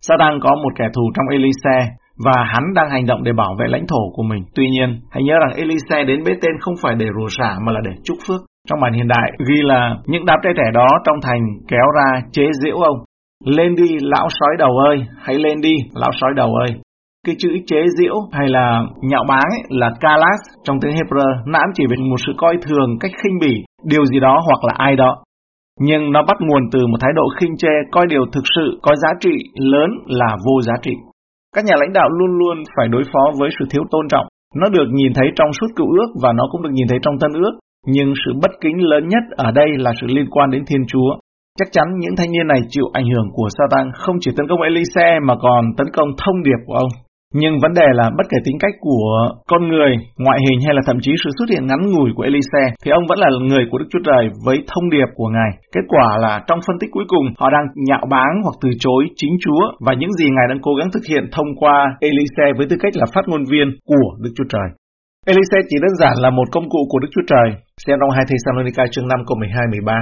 Satan 0.00 0.40
có 0.40 0.50
một 0.54 0.72
kẻ 0.78 0.84
thù 0.94 1.02
trong 1.14 1.28
Elise 1.32 1.78
và 2.24 2.44
hắn 2.52 2.64
đang 2.74 2.90
hành 2.90 3.06
động 3.06 3.22
để 3.22 3.32
bảo 3.32 3.54
vệ 3.60 3.66
lãnh 3.68 3.86
thổ 3.88 4.02
của 4.14 4.22
mình. 4.22 4.42
Tuy 4.54 4.70
nhiên, 4.70 5.00
hãy 5.10 5.22
nhớ 5.22 5.34
rằng 5.40 5.56
Elise 5.56 6.04
đến 6.04 6.24
bế 6.24 6.32
tên 6.42 6.52
không 6.60 6.74
phải 6.82 6.94
để 6.94 7.06
rủa 7.20 7.28
xả 7.28 7.56
mà 7.66 7.72
là 7.72 7.80
để 7.84 7.90
chúc 8.04 8.18
phước. 8.28 8.40
Trong 8.68 8.80
bản 8.82 8.92
hiện 8.92 9.08
đại, 9.08 9.30
ghi 9.48 9.62
là 9.62 9.96
những 10.06 10.24
đám 10.26 10.38
trai 10.42 10.52
trẻ 10.56 10.70
đó 10.74 10.86
trong 11.04 11.16
thành 11.22 11.42
kéo 11.68 11.86
ra 11.96 12.20
chế 12.32 12.46
giễu 12.62 12.76
ông. 12.76 12.96
Lên 13.44 13.74
đi, 13.74 13.88
lão 14.00 14.28
sói 14.40 14.56
đầu 14.58 14.70
ơi, 14.88 15.06
hãy 15.22 15.36
lên 15.38 15.60
đi, 15.60 15.74
lão 15.94 16.10
sói 16.20 16.30
đầu 16.36 16.54
ơi. 16.54 16.80
Cái 17.26 17.34
chữ 17.38 17.48
chế 17.66 17.76
giễu 17.98 18.14
hay 18.32 18.48
là 18.48 18.82
nhạo 19.02 19.24
báng 19.28 19.48
ấy, 19.50 19.62
là 19.68 19.90
kalas 20.00 20.40
trong 20.64 20.80
tiếng 20.80 20.92
Hebrew, 20.92 21.42
nó 21.46 21.58
ám 21.58 21.70
chỉ 21.74 21.84
về 21.90 21.96
một 22.10 22.16
sự 22.26 22.32
coi 22.36 22.54
thường, 22.68 22.98
cách 23.00 23.10
khinh 23.22 23.38
bỉ, 23.40 23.64
điều 23.84 24.04
gì 24.04 24.20
đó 24.20 24.40
hoặc 24.46 24.64
là 24.64 24.74
ai 24.78 24.96
đó 24.96 25.16
nhưng 25.78 26.12
nó 26.12 26.22
bắt 26.22 26.36
nguồn 26.40 26.62
từ 26.72 26.86
một 26.86 26.98
thái 27.00 27.12
độ 27.14 27.22
khinh 27.40 27.56
chê 27.56 27.74
coi 27.90 28.06
điều 28.06 28.24
thực 28.32 28.44
sự 28.56 28.78
có 28.82 28.96
giá 28.96 29.08
trị 29.20 29.34
lớn 29.54 29.90
là 30.06 30.36
vô 30.46 30.62
giá 30.62 30.74
trị. 30.82 30.92
Các 31.54 31.64
nhà 31.64 31.74
lãnh 31.80 31.92
đạo 31.92 32.08
luôn 32.08 32.38
luôn 32.38 32.56
phải 32.76 32.88
đối 32.88 33.02
phó 33.12 33.24
với 33.38 33.50
sự 33.58 33.64
thiếu 33.70 33.82
tôn 33.90 34.08
trọng. 34.08 34.26
Nó 34.54 34.68
được 34.68 34.88
nhìn 34.92 35.12
thấy 35.14 35.28
trong 35.36 35.52
suốt 35.52 35.66
cựu 35.76 35.86
ước 35.98 36.10
và 36.22 36.32
nó 36.32 36.44
cũng 36.50 36.62
được 36.62 36.72
nhìn 36.72 36.88
thấy 36.88 36.98
trong 37.02 37.18
tân 37.20 37.32
ước, 37.32 37.54
nhưng 37.86 38.12
sự 38.24 38.32
bất 38.42 38.50
kính 38.60 38.76
lớn 38.90 39.08
nhất 39.08 39.24
ở 39.36 39.50
đây 39.50 39.68
là 39.76 39.92
sự 40.00 40.06
liên 40.06 40.26
quan 40.30 40.50
đến 40.50 40.62
Thiên 40.66 40.86
Chúa. 40.86 41.10
Chắc 41.58 41.68
chắn 41.72 41.86
những 41.98 42.16
thanh 42.16 42.32
niên 42.32 42.46
này 42.46 42.60
chịu 42.68 42.84
ảnh 42.92 43.08
hưởng 43.14 43.28
của 43.32 43.48
Satan 43.58 43.90
không 43.94 44.16
chỉ 44.20 44.30
tấn 44.36 44.46
công 44.48 44.62
Elise 44.62 45.18
mà 45.22 45.34
còn 45.40 45.64
tấn 45.76 45.86
công 45.92 46.08
thông 46.24 46.42
điệp 46.42 46.60
của 46.66 46.74
ông. 46.74 46.90
Nhưng 47.34 47.54
vấn 47.62 47.72
đề 47.80 47.88
là 47.98 48.10
bất 48.18 48.26
kể 48.30 48.38
tính 48.44 48.58
cách 48.60 48.74
của 48.80 49.08
con 49.50 49.68
người, 49.68 49.92
ngoại 50.24 50.38
hình 50.46 50.58
hay 50.66 50.74
là 50.74 50.82
thậm 50.86 50.98
chí 51.00 51.12
sự 51.24 51.30
xuất 51.38 51.48
hiện 51.50 51.66
ngắn 51.66 51.80
ngủi 51.90 52.10
của 52.16 52.22
Elise, 52.22 52.62
thì 52.82 52.90
ông 52.90 53.04
vẫn 53.08 53.18
là 53.18 53.28
người 53.48 53.64
của 53.70 53.78
Đức 53.78 53.88
Chúa 53.90 54.04
Trời 54.08 54.22
với 54.44 54.56
thông 54.70 54.90
điệp 54.90 55.08
của 55.14 55.28
Ngài. 55.36 55.50
Kết 55.74 55.84
quả 55.88 56.18
là 56.24 56.32
trong 56.46 56.60
phân 56.66 56.76
tích 56.80 56.90
cuối 56.92 57.04
cùng, 57.08 57.26
họ 57.40 57.50
đang 57.50 57.66
nhạo 57.88 58.04
báng 58.10 58.34
hoặc 58.44 58.56
từ 58.62 58.68
chối 58.84 59.02
chính 59.16 59.34
Chúa 59.44 59.62
và 59.86 59.92
những 60.00 60.12
gì 60.12 60.26
Ngài 60.30 60.46
đang 60.48 60.60
cố 60.62 60.72
gắng 60.74 60.90
thực 60.94 61.04
hiện 61.10 61.24
thông 61.32 61.50
qua 61.60 61.76
Elise 62.00 62.46
với 62.56 62.66
tư 62.70 62.76
cách 62.80 62.94
là 62.96 63.06
phát 63.14 63.24
ngôn 63.26 63.44
viên 63.50 63.66
của 63.90 64.08
Đức 64.22 64.32
Chúa 64.36 64.48
Trời. 64.52 64.68
Elise 65.26 65.58
chỉ 65.68 65.76
đơn 65.84 65.94
giản 66.00 66.14
là 66.24 66.30
một 66.30 66.48
công 66.52 66.68
cụ 66.72 66.78
của 66.90 66.98
Đức 66.98 67.08
Chúa 67.14 67.26
Trời. 67.32 67.48
Xem 67.86 67.96
trong 68.00 68.10
2 68.10 68.24
Thessalonica 68.28 68.84
chương 68.90 69.08
5 69.08 69.18
câu 69.26 69.36
12 69.38 69.66
13. 69.70 69.92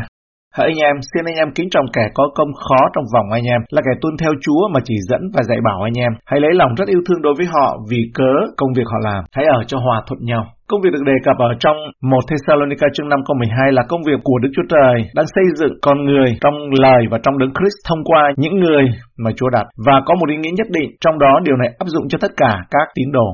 Hỡi 0.58 0.68
anh 0.72 0.80
em, 0.88 0.96
xin 1.10 1.24
anh 1.30 1.38
em 1.42 1.50
kính 1.56 1.68
trọng 1.70 1.86
kẻ 1.96 2.04
có 2.14 2.24
công 2.34 2.52
khó 2.64 2.80
trong 2.94 3.06
vòng 3.14 3.28
anh 3.38 3.46
em, 3.54 3.60
là 3.74 3.80
kẻ 3.86 3.94
tuân 4.00 4.14
theo 4.20 4.32
Chúa 4.44 4.62
mà 4.72 4.80
chỉ 4.84 4.96
dẫn 5.08 5.22
và 5.34 5.42
dạy 5.48 5.58
bảo 5.66 5.78
anh 5.88 5.96
em. 6.04 6.12
Hãy 6.30 6.40
lấy 6.40 6.52
lòng 6.54 6.72
rất 6.78 6.88
yêu 6.88 7.00
thương 7.06 7.22
đối 7.22 7.34
với 7.38 7.46
họ 7.54 7.66
vì 7.90 8.00
cớ 8.14 8.32
công 8.56 8.72
việc 8.76 8.86
họ 8.92 8.98
làm. 9.08 9.22
Hãy 9.36 9.46
ở 9.58 9.60
cho 9.66 9.78
hòa 9.78 10.02
thuận 10.06 10.20
nhau. 10.30 10.44
Công 10.70 10.80
việc 10.82 10.92
được 10.92 11.04
đề 11.06 11.16
cập 11.24 11.36
ở 11.38 11.50
trong 11.60 11.76
1 12.02 12.18
Thessalonica 12.28 12.86
chương 12.94 13.08
5 13.08 13.20
câu 13.26 13.34
12 13.38 13.72
là 13.72 13.82
công 13.88 14.02
việc 14.08 14.20
của 14.24 14.38
Đức 14.42 14.50
Chúa 14.56 14.68
Trời 14.74 14.96
đang 15.14 15.26
xây 15.34 15.44
dựng 15.60 15.74
con 15.82 16.04
người 16.04 16.28
trong 16.42 16.54
lời 16.84 17.02
và 17.10 17.18
trong 17.22 17.38
đấng 17.38 17.52
Christ 17.56 17.78
thông 17.88 18.04
qua 18.04 18.22
những 18.36 18.56
người 18.62 18.84
mà 19.22 19.30
Chúa 19.36 19.50
đặt. 19.50 19.66
Và 19.86 19.96
có 20.06 20.14
một 20.20 20.28
ý 20.34 20.36
nghĩa 20.36 20.54
nhất 20.58 20.68
định, 20.70 20.90
trong 21.00 21.18
đó 21.18 21.32
điều 21.46 21.56
này 21.56 21.70
áp 21.78 21.88
dụng 21.94 22.08
cho 22.08 22.18
tất 22.20 22.32
cả 22.36 22.52
các 22.70 22.86
tín 22.94 23.08
đồ. 23.12 23.28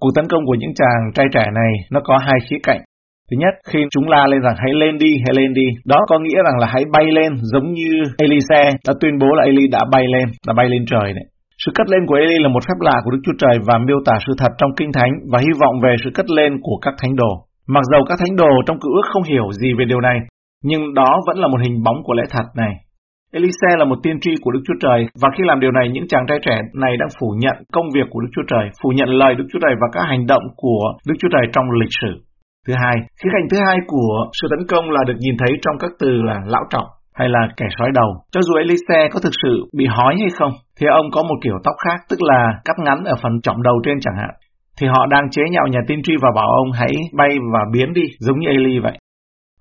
Cuộc 0.00 0.10
tấn 0.14 0.24
công 0.28 0.42
của 0.46 0.56
những 0.58 0.74
chàng 0.74 1.02
trai 1.14 1.26
trẻ 1.32 1.44
này 1.60 1.72
nó 1.92 2.00
có 2.04 2.18
hai 2.26 2.38
khía 2.46 2.58
cạnh. 2.62 2.80
Thứ 3.30 3.34
nhất, 3.42 3.54
khi 3.70 3.78
chúng 3.90 4.08
la 4.08 4.26
lên 4.26 4.40
rằng 4.40 4.56
hãy 4.62 4.72
lên 4.82 4.98
đi, 4.98 5.12
hãy 5.24 5.34
lên 5.40 5.52
đi, 5.54 5.66
đó 5.84 5.98
có 6.08 6.18
nghĩa 6.18 6.40
rằng 6.46 6.58
là 6.60 6.66
hãy 6.74 6.84
bay 6.92 7.06
lên 7.18 7.30
giống 7.52 7.72
như 7.72 7.90
Elise 8.18 8.62
đã 8.86 8.92
tuyên 9.00 9.18
bố 9.20 9.26
là 9.38 9.42
Eli 9.44 9.66
đã 9.76 9.80
bay 9.92 10.04
lên, 10.14 10.26
đã 10.46 10.52
bay 10.56 10.68
lên 10.68 10.84
trời 10.90 11.12
này 11.16 11.24
Sự 11.62 11.72
cất 11.74 11.86
lên 11.92 12.02
của 12.06 12.14
Eli 12.14 12.38
là 12.44 12.48
một 12.48 12.62
phép 12.66 12.78
lạ 12.80 12.96
của 13.04 13.10
Đức 13.10 13.22
Chúa 13.24 13.36
Trời 13.38 13.56
và 13.68 13.78
miêu 13.86 14.00
tả 14.06 14.12
sự 14.26 14.32
thật 14.38 14.52
trong 14.58 14.70
Kinh 14.78 14.92
Thánh 14.92 15.12
và 15.32 15.38
hy 15.38 15.52
vọng 15.60 15.74
về 15.84 15.92
sự 16.04 16.10
cất 16.14 16.30
lên 16.30 16.52
của 16.62 16.78
các 16.82 16.94
thánh 17.00 17.16
đồ. 17.16 17.32
Mặc 17.74 17.84
dầu 17.92 18.02
các 18.08 18.18
thánh 18.18 18.36
đồ 18.36 18.52
trong 18.66 18.78
cựu 18.80 18.92
ước 18.98 19.06
không 19.12 19.22
hiểu 19.22 19.46
gì 19.52 19.70
về 19.78 19.84
điều 19.84 20.00
này, 20.00 20.18
nhưng 20.68 20.94
đó 20.94 21.10
vẫn 21.26 21.36
là 21.38 21.48
một 21.48 21.60
hình 21.64 21.82
bóng 21.84 21.98
của 22.04 22.14
lẽ 22.14 22.22
thật 22.30 22.46
này. 22.56 22.74
Elise 23.32 23.70
là 23.78 23.84
một 23.84 23.98
tiên 24.02 24.16
tri 24.20 24.32
của 24.42 24.50
Đức 24.50 24.62
Chúa 24.66 24.78
Trời 24.80 25.06
và 25.22 25.28
khi 25.34 25.42
làm 25.46 25.60
điều 25.60 25.70
này 25.70 25.86
những 25.92 26.08
chàng 26.08 26.26
trai 26.28 26.38
trẻ 26.46 26.56
này 26.74 26.96
đang 27.00 27.08
phủ 27.20 27.28
nhận 27.42 27.56
công 27.72 27.86
việc 27.94 28.06
của 28.10 28.20
Đức 28.20 28.30
Chúa 28.34 28.46
Trời, 28.50 28.66
phủ 28.82 28.88
nhận 28.96 29.08
lời 29.08 29.34
Đức 29.34 29.46
Chúa 29.52 29.58
Trời 29.62 29.74
và 29.80 29.86
các 29.92 30.04
hành 30.08 30.26
động 30.26 30.42
của 30.56 30.82
Đức 31.08 31.14
Chúa 31.20 31.28
Trời 31.32 31.44
trong 31.52 31.64
lịch 31.80 31.94
sử. 32.02 32.12
Thứ 32.66 32.74
hai, 32.82 32.96
khía 33.18 33.30
cạnh 33.32 33.46
thứ 33.50 33.56
hai 33.66 33.78
của 33.86 34.12
sự 34.38 34.48
tấn 34.50 34.66
công 34.70 34.90
là 34.90 35.00
được 35.06 35.18
nhìn 35.18 35.36
thấy 35.38 35.52
trong 35.62 35.76
các 35.78 35.90
từ 36.00 36.22
là 36.22 36.36
lão 36.46 36.64
trọng 36.70 36.88
hay 37.18 37.28
là 37.28 37.40
kẻ 37.56 37.66
sói 37.78 37.90
đầu. 37.94 38.10
Cho 38.32 38.40
dù 38.42 38.54
Elise 38.54 39.08
có 39.12 39.20
thực 39.20 39.34
sự 39.42 39.54
bị 39.78 39.86
hói 39.86 40.14
hay 40.20 40.30
không, 40.38 40.52
thì 40.78 40.86
ông 40.86 41.06
có 41.12 41.22
một 41.22 41.38
kiểu 41.44 41.58
tóc 41.64 41.74
khác, 41.84 41.98
tức 42.10 42.18
là 42.22 42.40
cắt 42.64 42.76
ngắn 42.78 43.04
ở 43.04 43.14
phần 43.22 43.32
trọng 43.42 43.62
đầu 43.62 43.76
trên 43.84 43.96
chẳng 44.00 44.16
hạn. 44.16 44.30
Thì 44.78 44.86
họ 44.86 45.06
đang 45.06 45.30
chế 45.30 45.42
nhạo 45.50 45.66
nhà 45.70 45.80
tiên 45.86 46.00
tri 46.02 46.12
và 46.22 46.30
bảo 46.34 46.48
ông 46.60 46.72
hãy 46.72 46.92
bay 47.18 47.30
và 47.52 47.60
biến 47.72 47.92
đi, 47.92 48.02
giống 48.20 48.38
như 48.38 48.48
Eli 48.48 48.78
vậy. 48.78 48.98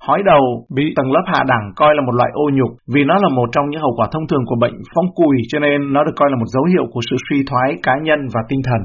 Hói 0.07 0.21
đầu 0.25 0.43
bị 0.75 0.93
tầng 0.95 1.11
lớp 1.11 1.25
hạ 1.33 1.43
đẳng 1.47 1.65
coi 1.75 1.95
là 1.95 2.01
một 2.05 2.15
loại 2.19 2.29
ô 2.33 2.45
nhục 2.53 2.71
vì 2.93 3.03
nó 3.03 3.15
là 3.23 3.29
một 3.35 3.49
trong 3.51 3.69
những 3.69 3.81
hậu 3.81 3.93
quả 3.97 4.07
thông 4.11 4.27
thường 4.27 4.45
của 4.45 4.55
bệnh 4.61 4.73
phong 4.95 5.05
cùi 5.15 5.37
cho 5.47 5.59
nên 5.59 5.93
nó 5.93 6.03
được 6.03 6.11
coi 6.15 6.29
là 6.31 6.35
một 6.35 6.45
dấu 6.45 6.63
hiệu 6.63 6.85
của 6.91 7.01
sự 7.09 7.15
suy 7.29 7.43
thoái 7.49 7.75
cá 7.83 7.93
nhân 8.03 8.19
và 8.33 8.41
tinh 8.49 8.61
thần. 8.63 8.81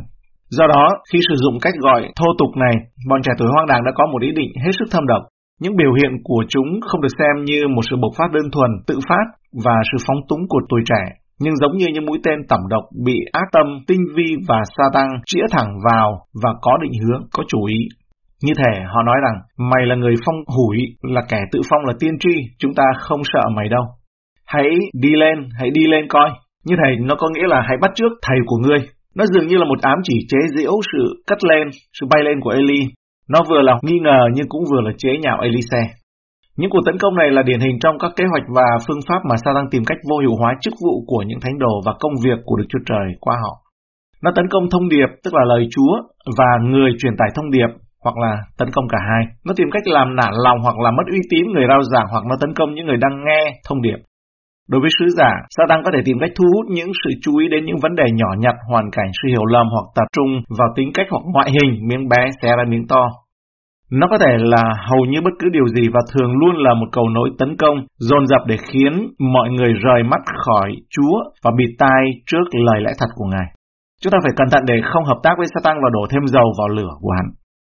Do 0.50 0.67
đó, 0.67 0.85
khi 1.12 1.19
sử 1.28 1.35
dụng 1.37 1.57
cách 1.62 1.75
gọi 1.78 2.00
thô 2.17 2.26
tục 2.38 2.57
này, 2.57 2.75
bọn 3.09 3.23
trẻ 3.23 3.33
tuổi 3.38 3.49
hoang 3.52 3.67
đàng 3.67 3.85
đã 3.85 3.93
có 3.95 4.07
một 4.12 4.23
ý 4.23 4.31
định 4.33 4.50
hết 4.64 4.73
sức 4.78 4.88
thâm 4.90 5.07
độc. 5.07 5.23
Những 5.61 5.76
biểu 5.76 5.93
hiện 5.93 6.12
của 6.25 6.45
chúng 6.49 6.81
không 6.88 7.00
được 7.00 7.14
xem 7.19 7.45
như 7.45 7.69
một 7.69 7.83
sự 7.90 7.97
bộc 7.97 8.12
phát 8.19 8.31
đơn 8.33 8.50
thuần, 8.52 8.71
tự 8.87 8.99
phát 9.09 9.26
và 9.64 9.76
sự 9.93 10.05
phóng 10.07 10.21
túng 10.28 10.40
của 10.49 10.61
tuổi 10.69 10.81
trẻ. 10.85 11.02
nhưng 11.40 11.57
giống 11.57 11.76
như 11.76 11.87
những 11.93 12.07
mũi 12.07 12.19
tên 12.25 12.38
tẩm 12.49 12.61
độc 12.69 12.85
bị 13.05 13.21
ác 13.33 13.49
tâm, 13.52 13.67
tinh 13.87 14.00
vi 14.17 14.37
và 14.49 14.62
sa 14.76 14.85
tăng 14.95 15.09
chĩa 15.26 15.47
thẳng 15.50 15.73
vào 15.90 16.19
và 16.43 16.50
có 16.62 16.78
định 16.83 16.93
hướng, 17.02 17.23
có 17.33 17.43
chủ 17.49 17.64
ý. 17.64 17.78
Như 18.43 18.52
thể 18.57 18.83
họ 18.95 19.02
nói 19.02 19.17
rằng, 19.23 19.69
mày 19.71 19.87
là 19.87 19.95
người 19.95 20.14
phong 20.26 20.37
hủi, 20.57 20.78
là 21.02 21.23
kẻ 21.28 21.40
tự 21.52 21.61
phong 21.71 21.85
là 21.85 21.93
tiên 22.00 22.19
tri, 22.21 22.31
chúng 22.59 22.75
ta 22.75 22.85
không 22.99 23.21
sợ 23.33 23.49
mày 23.57 23.69
đâu. 23.69 23.85
Hãy 24.47 24.69
đi 24.95 25.11
lên, 25.12 25.49
hãy 25.59 25.71
đi 25.71 25.87
lên 25.87 26.09
coi. 26.09 26.31
Như 26.64 26.75
thầy 26.85 26.97
nó 26.97 27.14
có 27.19 27.28
nghĩa 27.35 27.47
là 27.47 27.61
hãy 27.69 27.76
bắt 27.81 27.90
trước 27.95 28.12
thầy 28.23 28.38
của 28.47 28.57
ngươi. 28.57 28.78
Nó 29.19 29.25
dường 29.27 29.47
như 29.47 29.57
là 29.57 29.65
một 29.65 29.81
ám 29.83 29.99
chỉ 30.03 30.17
chế 30.29 30.39
giễu 30.57 30.73
sự 30.93 31.23
cắt 31.27 31.45
lên, 31.45 31.69
sự 32.01 32.07
bay 32.11 32.23
lên 32.25 32.41
của 32.41 32.51
Eli. 32.51 32.81
Nó 33.33 33.39
vừa 33.49 33.63
là 33.63 33.75
nghi 33.83 33.99
ngờ 33.99 34.21
nhưng 34.35 34.49
cũng 34.49 34.63
vừa 34.71 34.81
là 34.81 34.93
chế 34.99 35.11
nhạo 35.23 35.39
Elise. 35.41 35.83
Những 36.57 36.71
cuộc 36.71 36.85
tấn 36.87 36.99
công 36.99 37.15
này 37.17 37.31
là 37.31 37.43
điển 37.43 37.61
hình 37.61 37.79
trong 37.81 37.99
các 37.99 38.13
kế 38.17 38.25
hoạch 38.31 38.47
và 38.57 38.69
phương 38.87 39.01
pháp 39.09 39.21
mà 39.29 39.37
Satan 39.45 39.65
tìm 39.71 39.83
cách 39.85 39.99
vô 40.11 40.19
hiệu 40.19 40.35
hóa 40.41 40.55
chức 40.61 40.75
vụ 40.85 41.05
của 41.07 41.23
những 41.27 41.41
thánh 41.41 41.59
đồ 41.59 41.75
và 41.87 41.93
công 42.01 42.13
việc 42.25 42.39
của 42.45 42.57
Đức 42.57 42.65
Chúa 42.69 42.85
Trời 42.87 43.07
qua 43.21 43.37
họ. 43.43 43.55
Nó 44.23 44.31
tấn 44.37 44.49
công 44.49 44.65
thông 44.71 44.89
điệp, 44.89 45.09
tức 45.25 45.35
là 45.35 45.45
lời 45.45 45.69
Chúa, 45.71 45.93
và 46.39 46.51
người 46.71 46.91
truyền 46.99 47.17
tải 47.19 47.29
thông 47.35 47.51
điệp, 47.51 47.71
hoặc 48.05 48.17
là 48.17 48.33
tấn 48.59 48.69
công 48.75 48.89
cả 48.89 48.99
hai. 49.09 49.23
Nó 49.47 49.53
tìm 49.57 49.69
cách 49.73 49.87
làm 49.87 50.17
nản 50.17 50.33
lòng 50.45 50.59
hoặc 50.63 50.79
là 50.79 50.91
mất 50.91 51.07
uy 51.11 51.21
tín 51.31 51.45
người 51.53 51.67
rao 51.69 51.83
giảng 51.83 52.07
hoặc 52.11 52.25
nó 52.31 52.37
tấn 52.41 52.55
công 52.55 52.75
những 52.75 52.87
người 52.87 52.97
đang 52.97 53.25
nghe 53.27 53.43
thông 53.69 53.83
điệp. 53.83 53.99
Đối 54.73 54.81
với 54.81 54.91
sứ 54.99 55.07
giả, 55.19 55.31
Satan 55.57 55.81
có 55.85 55.91
thể 55.95 56.01
tìm 56.05 56.17
cách 56.21 56.31
thu 56.37 56.47
hút 56.55 56.67
những 56.77 56.91
sự 57.01 57.11
chú 57.23 57.33
ý 57.43 57.49
đến 57.49 57.65
những 57.65 57.81
vấn 57.83 57.95
đề 57.95 58.05
nhỏ 58.15 58.31
nhặt, 58.39 58.57
hoàn 58.71 58.87
cảnh, 58.97 59.11
sự 59.23 59.29
hiểu 59.29 59.45
lầm 59.55 59.67
hoặc 59.75 59.87
tập 59.97 60.09
trung 60.17 60.31
vào 60.59 60.69
tính 60.77 60.91
cách 60.95 61.07
hoặc 61.11 61.25
ngoại 61.33 61.51
hình, 61.57 61.73
miếng 61.89 62.09
bé 62.09 62.23
xé 62.43 62.49
ra 62.49 62.65
miếng 62.69 62.87
to. 62.89 63.05
Nó 63.91 64.07
có 64.11 64.19
thể 64.19 64.33
là 64.39 64.63
hầu 64.89 65.05
như 65.05 65.21
bất 65.25 65.35
cứ 65.39 65.49
điều 65.53 65.69
gì 65.69 65.89
và 65.95 66.01
thường 66.13 66.33
luôn 66.41 66.55
là 66.57 66.75
một 66.75 66.87
cầu 66.93 67.09
nối 67.09 67.29
tấn 67.39 67.57
công, 67.57 67.77
dồn 67.99 68.27
dập 68.27 68.43
để 68.47 68.57
khiến 68.57 68.93
mọi 69.35 69.49
người 69.51 69.73
rời 69.85 70.03
mắt 70.03 70.23
khỏi 70.45 70.69
Chúa 70.91 71.17
và 71.45 71.51
bịt 71.59 71.71
tai 71.79 72.03
trước 72.27 72.45
lời 72.67 72.81
lẽ 72.81 72.91
thật 72.99 73.11
của 73.15 73.25
Ngài. 73.33 73.49
Chúng 74.03 74.13
ta 74.13 74.19
phải 74.23 74.33
cẩn 74.37 74.49
thận 74.51 74.63
để 74.67 74.75
không 74.85 75.05
hợp 75.05 75.21
tác 75.23 75.35
với 75.39 75.47
Satan 75.55 75.77
và 75.83 75.91
đổ 75.93 76.07
thêm 76.11 76.27
dầu 76.27 76.49
vào 76.59 76.69
lửa 76.69 76.93
của 77.01 77.11
hắn. 77.17 77.27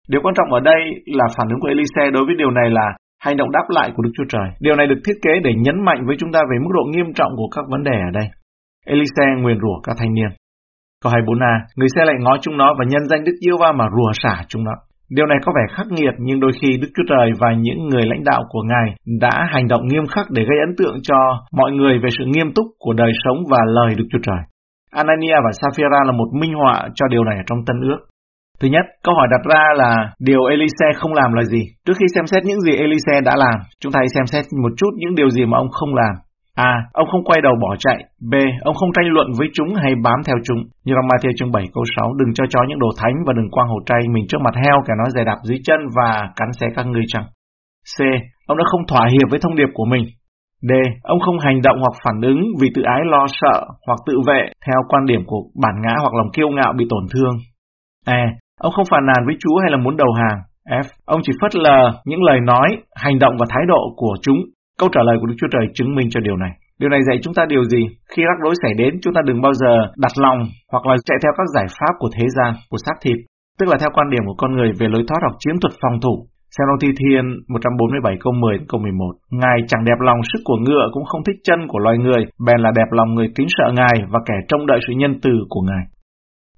Điều 0.08 0.20
quan 0.22 0.34
trọng 0.34 0.52
ở 0.52 0.60
đây 0.60 0.80
là 1.06 1.26
phản 1.36 1.48
ứng 1.48 1.60
của 1.60 1.68
Elise 1.68 2.10
đối 2.14 2.24
với 2.26 2.34
điều 2.38 2.50
này 2.50 2.70
là 2.70 2.86
hành 3.24 3.36
động 3.36 3.50
đáp 3.50 3.66
lại 3.68 3.92
của 3.94 4.02
Đức 4.02 4.10
Chúa 4.16 4.28
Trời. 4.28 4.48
Điều 4.60 4.76
này 4.76 4.86
được 4.86 5.00
thiết 5.04 5.18
kế 5.22 5.32
để 5.44 5.52
nhấn 5.64 5.84
mạnh 5.84 6.06
với 6.06 6.16
chúng 6.18 6.32
ta 6.32 6.40
về 6.50 6.56
mức 6.64 6.70
độ 6.74 6.84
nghiêm 6.88 7.12
trọng 7.14 7.32
của 7.36 7.48
các 7.56 7.64
vấn 7.68 7.82
đề 7.82 7.96
ở 8.08 8.10
đây. 8.12 8.28
Elise 8.86 9.24
nguyền 9.38 9.58
rủa 9.62 9.80
các 9.82 9.96
thanh 9.98 10.14
niên. 10.14 10.30
Câu 11.02 11.12
24a, 11.12 11.52
người 11.76 11.88
xe 11.96 12.04
lại 12.04 12.16
ngó 12.20 12.36
chúng 12.40 12.56
nó 12.56 12.74
và 12.78 12.84
nhân 12.88 13.08
danh 13.10 13.24
Đức 13.24 13.36
Yêu 13.40 13.56
Va 13.60 13.72
mà 13.72 13.84
rủa 13.96 14.12
xả 14.22 14.42
chúng 14.48 14.64
nó. 14.64 14.72
Điều 15.16 15.26
này 15.26 15.38
có 15.44 15.52
vẻ 15.56 15.74
khắc 15.76 15.86
nghiệt 15.90 16.14
nhưng 16.18 16.40
đôi 16.40 16.52
khi 16.62 16.68
Đức 16.82 16.88
Chúa 16.96 17.02
Trời 17.08 17.32
và 17.40 17.48
những 17.52 17.88
người 17.88 18.02
lãnh 18.06 18.24
đạo 18.24 18.42
của 18.48 18.62
Ngài 18.70 18.94
đã 19.20 19.46
hành 19.52 19.68
động 19.68 19.86
nghiêm 19.86 20.06
khắc 20.06 20.26
để 20.30 20.42
gây 20.42 20.58
ấn 20.66 20.76
tượng 20.78 20.96
cho 21.02 21.16
mọi 21.52 21.72
người 21.72 21.98
về 21.98 22.08
sự 22.18 22.24
nghiêm 22.26 22.52
túc 22.54 22.66
của 22.78 22.92
đời 22.92 23.12
sống 23.24 23.38
và 23.50 23.58
lời 23.66 23.94
Đức 23.98 24.04
Chúa 24.12 24.18
Trời. 24.22 24.42
Anania 24.90 25.36
và 25.44 25.50
Sapphira 25.60 26.00
là 26.06 26.12
một 26.12 26.28
minh 26.40 26.54
họa 26.54 26.88
cho 26.94 27.08
điều 27.08 27.24
này 27.24 27.36
trong 27.46 27.58
Tân 27.66 27.76
Ước. 27.80 27.98
Thứ 28.60 28.68
nhất, 28.68 28.84
câu 29.04 29.14
hỏi 29.14 29.28
đặt 29.30 29.42
ra 29.54 29.64
là 29.76 30.12
điều 30.18 30.44
Elise 30.44 30.86
không 30.94 31.12
làm 31.14 31.32
là 31.32 31.42
gì? 31.42 31.62
Trước 31.84 31.96
khi 31.98 32.06
xem 32.14 32.26
xét 32.26 32.44
những 32.44 32.60
gì 32.60 32.72
Elise 32.76 33.20
đã 33.24 33.32
làm, 33.36 33.58
chúng 33.80 33.92
ta 33.92 33.98
hãy 34.02 34.08
xem 34.14 34.26
xét 34.26 34.44
một 34.62 34.72
chút 34.76 34.90
những 34.96 35.14
điều 35.14 35.30
gì 35.30 35.44
mà 35.46 35.58
ông 35.58 35.70
không 35.70 35.94
làm. 35.94 36.14
A. 36.54 36.72
Ông 36.92 37.08
không 37.12 37.24
quay 37.24 37.40
đầu 37.46 37.54
bỏ 37.62 37.76
chạy. 37.78 37.98
B. 38.30 38.34
Ông 38.68 38.74
không 38.74 38.92
tranh 38.92 39.08
luận 39.14 39.28
với 39.38 39.48
chúng 39.56 39.74
hay 39.82 39.92
bám 40.04 40.18
theo 40.26 40.36
chúng. 40.46 40.60
Như 40.84 40.92
trong 40.96 41.08
Matthew 41.10 41.32
chương 41.36 41.52
7 41.52 41.64
câu 41.74 41.84
6, 41.96 42.14
đừng 42.20 42.34
cho 42.34 42.44
chó 42.52 42.60
những 42.68 42.78
đồ 42.78 42.90
thánh 43.00 43.14
và 43.26 43.32
đừng 43.36 43.50
quang 43.50 43.68
hồ 43.68 43.78
tray 43.86 44.02
mình 44.14 44.24
trước 44.28 44.40
mặt 44.44 44.54
heo 44.64 44.76
kẻ 44.86 44.94
nó 44.98 45.10
dè 45.14 45.24
đạp 45.24 45.38
dưới 45.42 45.58
chân 45.64 45.80
và 45.96 46.10
cắn 46.36 46.48
xé 46.58 46.66
các 46.76 46.86
ngươi 46.86 47.02
chẳng. 47.08 47.26
C. 47.94 47.96
Ông 48.46 48.58
đã 48.58 48.64
không 48.70 48.86
thỏa 48.88 49.04
hiệp 49.12 49.30
với 49.30 49.40
thông 49.42 49.56
điệp 49.56 49.70
của 49.74 49.84
mình. 49.84 50.04
D. 50.62 50.72
Ông 51.02 51.20
không 51.20 51.38
hành 51.38 51.62
động 51.62 51.78
hoặc 51.80 51.94
phản 52.04 52.20
ứng 52.22 52.40
vì 52.60 52.68
tự 52.74 52.82
ái 52.82 53.00
lo 53.04 53.26
sợ 53.40 53.66
hoặc 53.86 53.98
tự 54.06 54.14
vệ 54.26 54.42
theo 54.66 54.78
quan 54.88 55.04
điểm 55.06 55.22
của 55.26 55.42
bản 55.62 55.74
ngã 55.82 55.94
hoặc 56.00 56.14
lòng 56.14 56.30
kiêu 56.36 56.48
ngạo 56.48 56.72
bị 56.78 56.86
tổn 56.90 57.04
thương. 57.12 57.34
E. 58.06 58.22
Ông 58.66 58.72
không 58.72 58.90
phàn 58.90 59.06
nàn 59.06 59.20
với 59.26 59.36
Chúa 59.42 59.56
hay 59.62 59.70
là 59.70 59.76
muốn 59.76 59.96
đầu 59.96 60.12
hàng. 60.20 60.38
F. 60.82 60.86
Ông 61.04 61.20
chỉ 61.24 61.32
phớt 61.40 61.54
lờ 61.54 61.80
những 62.04 62.22
lời 62.22 62.40
nói, 62.40 62.68
hành 63.04 63.18
động 63.18 63.34
và 63.40 63.46
thái 63.50 63.64
độ 63.68 63.82
của 63.96 64.14
chúng 64.22 64.38
Câu 64.80 64.88
trả 64.92 65.02
lời 65.08 65.16
của 65.20 65.26
Đức 65.26 65.38
Chúa 65.38 65.52
Trời 65.54 65.66
chứng 65.76 65.94
minh 65.96 66.08
cho 66.10 66.20
điều 66.20 66.36
này. 66.44 66.52
Điều 66.80 66.90
này 66.90 67.00
dạy 67.08 67.18
chúng 67.22 67.34
ta 67.34 67.42
điều 67.52 67.64
gì? 67.72 67.82
Khi 68.10 68.22
rắc 68.28 68.38
rối 68.44 68.54
xảy 68.62 68.74
đến, 68.80 68.92
chúng 69.02 69.14
ta 69.14 69.20
đừng 69.28 69.40
bao 69.46 69.54
giờ 69.60 69.72
đặt 70.04 70.14
lòng 70.24 70.38
hoặc 70.72 70.84
là 70.86 70.94
chạy 71.06 71.18
theo 71.22 71.32
các 71.36 71.46
giải 71.54 71.66
pháp 71.78 71.92
của 71.98 72.10
thế 72.16 72.26
gian, 72.36 72.50
của 72.70 72.80
xác 72.86 72.96
thịt, 73.02 73.18
tức 73.58 73.66
là 73.68 73.76
theo 73.80 73.90
quan 73.94 74.10
điểm 74.10 74.22
của 74.26 74.38
con 74.38 74.50
người 74.56 74.70
về 74.78 74.86
lối 74.88 75.04
thoát 75.08 75.20
hoặc 75.24 75.36
chiến 75.38 75.56
thuật 75.60 75.74
phòng 75.82 76.00
thủ. 76.02 76.14
Xem 76.54 76.66
Thi 76.80 76.90
Thiên 77.00 77.24
147 77.48 78.16
câu 78.20 78.32
10 78.32 78.58
câu 78.68 78.80
11. 78.80 79.12
Ngài 79.30 79.58
chẳng 79.68 79.84
đẹp 79.84 80.00
lòng 80.00 80.20
sức 80.30 80.40
của 80.44 80.58
ngựa 80.64 80.84
cũng 80.92 81.04
không 81.04 81.24
thích 81.26 81.40
chân 81.46 81.60
của 81.68 81.78
loài 81.78 81.96
người, 81.98 82.22
bèn 82.46 82.58
là 82.60 82.70
đẹp 82.76 82.90
lòng 82.90 83.14
người 83.14 83.28
kính 83.36 83.46
sợ 83.56 83.66
Ngài 83.78 83.96
và 84.12 84.20
kẻ 84.28 84.34
trông 84.48 84.66
đợi 84.66 84.78
sự 84.86 84.92
nhân 84.96 85.12
từ 85.22 85.30
của 85.48 85.62
Ngài. 85.68 85.84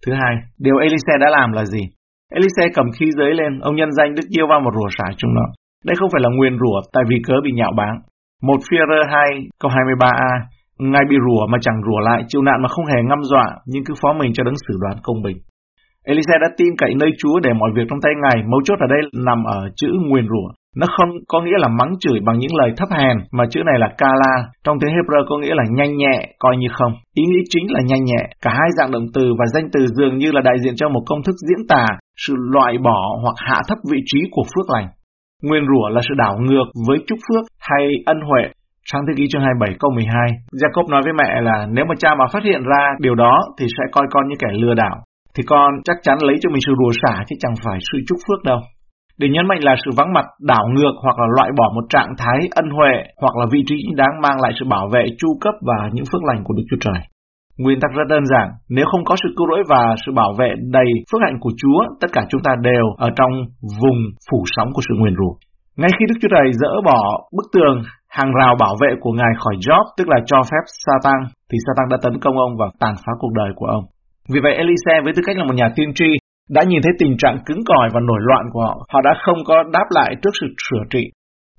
Thứ 0.06 0.12
hai, 0.20 0.34
điều 0.58 0.76
Elise 0.76 1.14
đã 1.20 1.28
làm 1.30 1.52
là 1.52 1.64
gì? 1.64 1.82
Elise 2.38 2.64
cầm 2.74 2.86
khí 2.96 3.06
giới 3.18 3.34
lên, 3.34 3.52
ông 3.60 3.76
nhân 3.76 3.92
danh 3.92 4.14
Đức 4.14 4.26
Yêu 4.36 4.46
Va 4.50 4.58
một 4.64 4.74
rùa 4.74 4.90
xả 4.98 5.06
chúng 5.16 5.34
nó. 5.34 5.46
Đây 5.84 5.96
không 5.98 6.10
phải 6.12 6.22
là 6.24 6.30
nguyên 6.36 6.58
rủa 6.62 6.78
tại 6.92 7.04
vì 7.08 7.16
cớ 7.26 7.34
bị 7.44 7.50
nhạo 7.54 7.72
báng. 7.76 7.96
Một 8.42 8.58
Führer 8.66 9.04
2 9.10 9.48
câu 9.60 9.70
23a 9.70 10.40
Ngài 10.78 11.04
bị 11.10 11.16
rủa 11.26 11.46
mà 11.46 11.58
chẳng 11.60 11.82
rủa 11.86 12.00
lại, 12.08 12.24
chịu 12.28 12.42
nạn 12.42 12.62
mà 12.62 12.68
không 12.68 12.86
hề 12.86 13.02
ngâm 13.02 13.22
dọa, 13.22 13.46
nhưng 13.66 13.84
cứ 13.84 13.94
phó 14.00 14.12
mình 14.12 14.32
cho 14.34 14.44
đấng 14.44 14.54
xử 14.64 14.74
đoán 14.80 14.96
công 15.02 15.22
bình. 15.22 15.38
Elise 16.04 16.34
đã 16.40 16.48
tin 16.56 16.68
cậy 16.78 16.94
nơi 17.00 17.10
Chúa 17.18 17.40
để 17.40 17.50
mọi 17.60 17.70
việc 17.76 17.86
trong 17.88 18.00
tay 18.00 18.12
Ngài, 18.22 18.42
mấu 18.50 18.60
chốt 18.64 18.78
ở 18.80 18.86
đây 18.94 19.00
nằm 19.26 19.44
ở 19.44 19.60
chữ 19.76 19.88
nguyên 20.08 20.26
rủa. 20.28 20.48
Nó 20.76 20.86
không 20.96 21.10
có 21.28 21.40
nghĩa 21.40 21.58
là 21.62 21.68
mắng 21.68 21.92
chửi 22.00 22.18
bằng 22.26 22.38
những 22.38 22.54
lời 22.60 22.70
thấp 22.76 22.88
hèn, 22.98 23.16
mà 23.32 23.44
chữ 23.50 23.60
này 23.66 23.78
là 23.78 23.88
kala, 23.98 24.34
trong 24.64 24.76
tiếng 24.80 24.94
Hebrew 24.94 25.24
có 25.28 25.38
nghĩa 25.38 25.54
là 25.54 25.64
nhanh 25.70 25.96
nhẹ, 25.96 26.16
coi 26.38 26.56
như 26.56 26.68
không. 26.72 26.92
Ý 27.14 27.24
nghĩa 27.28 27.44
chính 27.50 27.66
là 27.72 27.80
nhanh 27.86 28.04
nhẹ. 28.04 28.22
Cả 28.42 28.50
hai 28.50 28.68
dạng 28.76 28.90
động 28.90 29.06
từ 29.14 29.24
và 29.38 29.44
danh 29.54 29.66
từ 29.72 29.80
dường 29.96 30.18
như 30.18 30.32
là 30.32 30.40
đại 30.40 30.56
diện 30.62 30.74
cho 30.76 30.88
một 30.88 31.02
công 31.06 31.22
thức 31.22 31.36
diễn 31.48 31.66
tả 31.68 31.86
sự 32.16 32.34
loại 32.54 32.78
bỏ 32.78 33.00
hoặc 33.22 33.34
hạ 33.36 33.60
thấp 33.68 33.78
vị 33.90 33.98
trí 34.06 34.20
của 34.30 34.42
phước 34.52 34.66
lành. 34.74 34.88
Nguyên 35.42 35.64
rủa 35.70 35.88
là 35.88 36.00
sự 36.08 36.14
đảo 36.18 36.38
ngược 36.40 36.66
với 36.88 36.98
chúc 37.06 37.18
phước 37.28 37.44
hay 37.60 37.84
ân 38.06 38.20
huệ. 38.20 38.44
Sáng 38.92 39.02
thế 39.06 39.12
ký 39.16 39.24
chương 39.30 39.42
27 39.42 39.76
câu 39.80 39.90
12, 39.90 40.30
Jacob 40.60 40.90
nói 40.90 41.02
với 41.04 41.12
mẹ 41.12 41.40
là 41.40 41.66
nếu 41.70 41.84
mà 41.88 41.94
cha 41.98 42.14
mà 42.14 42.24
phát 42.32 42.44
hiện 42.44 42.62
ra 42.62 42.82
điều 43.00 43.14
đó 43.14 43.34
thì 43.58 43.66
sẽ 43.68 43.84
coi 43.92 44.04
con 44.10 44.28
như 44.28 44.36
kẻ 44.38 44.48
lừa 44.52 44.74
đảo. 44.74 44.96
Thì 45.34 45.42
con 45.46 45.70
chắc 45.84 45.96
chắn 46.02 46.18
lấy 46.22 46.36
cho 46.40 46.50
mình 46.50 46.62
sự 46.66 46.72
rủa 46.80 46.92
xả 47.02 47.24
chứ 47.26 47.36
chẳng 47.40 47.54
phải 47.64 47.78
sự 47.92 47.98
chúc 48.08 48.18
phước 48.28 48.44
đâu. 48.44 48.60
Để 49.22 49.28
nhấn 49.28 49.46
mạnh 49.50 49.62
là 49.68 49.74
sự 49.84 49.90
vắng 49.98 50.12
mặt 50.16 50.26
đảo 50.52 50.64
ngược 50.74 50.94
hoặc 51.04 51.16
là 51.20 51.26
loại 51.36 51.50
bỏ 51.58 51.66
một 51.76 51.84
trạng 51.94 52.12
thái 52.20 52.38
ân 52.62 52.68
huệ 52.76 52.94
hoặc 53.22 53.34
là 53.40 53.46
vị 53.52 53.60
trí 53.68 53.76
đáng 54.00 54.14
mang 54.22 54.36
lại 54.42 54.52
sự 54.58 54.64
bảo 54.74 54.86
vệ 54.94 55.04
chu 55.20 55.28
cấp 55.40 55.54
và 55.68 55.78
những 55.92 56.04
phước 56.10 56.22
lành 56.28 56.40
của 56.44 56.54
Đức 56.54 56.66
Chúa 56.70 56.80
Trời. 56.84 57.00
Nguyên 57.58 57.80
tắc 57.80 57.90
rất 57.98 58.06
đơn 58.08 58.24
giản, 58.32 58.48
nếu 58.76 58.86
không 58.90 59.04
có 59.04 59.14
sự 59.22 59.28
cứu 59.36 59.46
rỗi 59.50 59.62
và 59.72 59.82
sự 60.06 60.12
bảo 60.12 60.32
vệ 60.38 60.50
đầy 60.76 60.90
phước 61.08 61.20
hạnh 61.24 61.38
của 61.40 61.52
Chúa, 61.60 61.80
tất 62.00 62.10
cả 62.12 62.22
chúng 62.30 62.42
ta 62.46 62.52
đều 62.68 62.84
ở 63.06 63.08
trong 63.18 63.32
vùng 63.80 63.98
phủ 64.30 64.38
sóng 64.54 64.68
của 64.74 64.82
sự 64.88 64.94
nguyền 64.98 65.14
rủa. 65.20 65.34
Ngay 65.80 65.90
khi 65.96 66.04
Đức 66.08 66.18
Chúa 66.20 66.32
Trời 66.34 66.46
dỡ 66.60 66.72
bỏ 66.88 67.00
bức 67.36 67.46
tường 67.54 67.76
hàng 68.08 68.30
rào 68.40 68.54
bảo 68.62 68.74
vệ 68.82 68.90
của 69.00 69.12
Ngài 69.12 69.32
khỏi 69.42 69.54
Job, 69.66 69.84
tức 69.96 70.08
là 70.08 70.18
cho 70.26 70.38
phép 70.50 70.64
Satan, 70.84 71.20
thì 71.48 71.56
Satan 71.66 71.86
đã 71.90 71.96
tấn 72.02 72.14
công 72.20 72.36
ông 72.46 72.52
và 72.60 72.66
tàn 72.80 72.94
phá 73.02 73.12
cuộc 73.18 73.32
đời 73.40 73.50
của 73.56 73.66
ông. 73.66 73.84
Vì 74.32 74.40
vậy 74.44 74.54
Elise 74.54 74.94
với 75.04 75.12
tư 75.16 75.22
cách 75.26 75.36
là 75.38 75.44
một 75.44 75.54
nhà 75.54 75.68
tiên 75.76 75.90
tri 75.94 76.21
đã 76.54 76.62
nhìn 76.68 76.82
thấy 76.82 76.92
tình 76.98 77.14
trạng 77.18 77.36
cứng 77.46 77.62
cỏi 77.66 77.88
và 77.94 78.00
nổi 78.00 78.20
loạn 78.28 78.44
của 78.52 78.60
họ. 78.66 78.76
Họ 78.92 79.00
đã 79.04 79.12
không 79.24 79.38
có 79.44 79.56
đáp 79.72 79.86
lại 79.90 80.16
trước 80.22 80.30
sự 80.40 80.46
sửa 80.70 80.84
trị. 80.90 81.04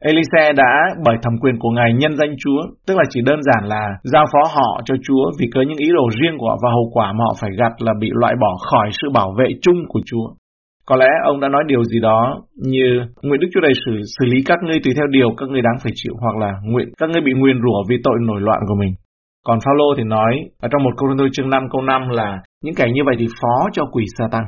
Elise 0.10 0.54
đã 0.54 0.72
bởi 1.06 1.18
thẩm 1.24 1.34
quyền 1.42 1.56
của 1.60 1.70
Ngài 1.70 1.94
nhân 1.94 2.18
danh 2.18 2.34
Chúa, 2.42 2.62
tức 2.88 2.98
là 2.98 3.04
chỉ 3.10 3.22
đơn 3.26 3.40
giản 3.44 3.70
là 3.70 3.84
giao 4.04 4.26
phó 4.32 4.42
họ 4.56 4.82
cho 4.86 4.96
Chúa 5.06 5.32
vì 5.40 5.48
có 5.54 5.62
những 5.62 5.78
ý 5.78 5.88
đồ 5.94 6.06
riêng 6.20 6.38
của 6.38 6.50
họ 6.50 6.58
và 6.64 6.70
hậu 6.72 6.88
quả 6.94 7.12
mà 7.12 7.24
họ 7.28 7.34
phải 7.42 7.52
gặt 7.60 7.74
là 7.80 7.94
bị 8.00 8.10
loại 8.14 8.36
bỏ 8.42 8.52
khỏi 8.70 8.90
sự 8.92 9.08
bảo 9.14 9.34
vệ 9.40 9.48
chung 9.62 9.80
của 9.88 10.02
Chúa. 10.06 10.28
Có 10.88 10.96
lẽ 10.96 11.10
ông 11.24 11.40
đã 11.40 11.48
nói 11.50 11.64
điều 11.68 11.84
gì 11.84 12.00
đó 12.00 12.42
như 12.56 12.86
nguyện 13.22 13.40
Đức 13.42 13.48
Chúa 13.54 13.62
đầy 13.62 13.74
xử, 13.86 13.92
xử 14.16 14.26
lý 14.26 14.38
các 14.46 14.60
ngươi 14.64 14.80
tùy 14.84 14.94
theo 14.96 15.08
điều 15.08 15.30
các 15.38 15.50
ngươi 15.50 15.62
đáng 15.62 15.78
phải 15.84 15.92
chịu 15.96 16.14
hoặc 16.22 16.36
là 16.38 16.52
nguyện 16.64 16.88
các 17.00 17.10
ngươi 17.10 17.22
bị 17.22 17.34
nguyền 17.36 17.62
rủa 17.64 17.80
vì 17.90 17.98
tội 18.04 18.18
nổi 18.22 18.42
loạn 18.42 18.60
của 18.68 18.76
mình. 18.80 18.94
Còn 19.46 19.60
Phaolô 19.66 19.96
thì 19.98 20.04
nói 20.04 20.34
ở 20.62 20.68
trong 20.72 20.84
một 20.84 20.92
câu 20.98 21.10
Cô 21.18 21.28
chương 21.32 21.50
5 21.50 21.64
câu 21.72 21.82
5 21.82 22.02
là 22.10 22.42
những 22.64 22.76
kẻ 22.76 22.86
như 22.94 23.02
vậy 23.06 23.16
thì 23.20 23.28
phó 23.42 23.70
cho 23.74 23.84
quỷ 23.92 24.06
sa 24.18 24.26
tăng. 24.32 24.44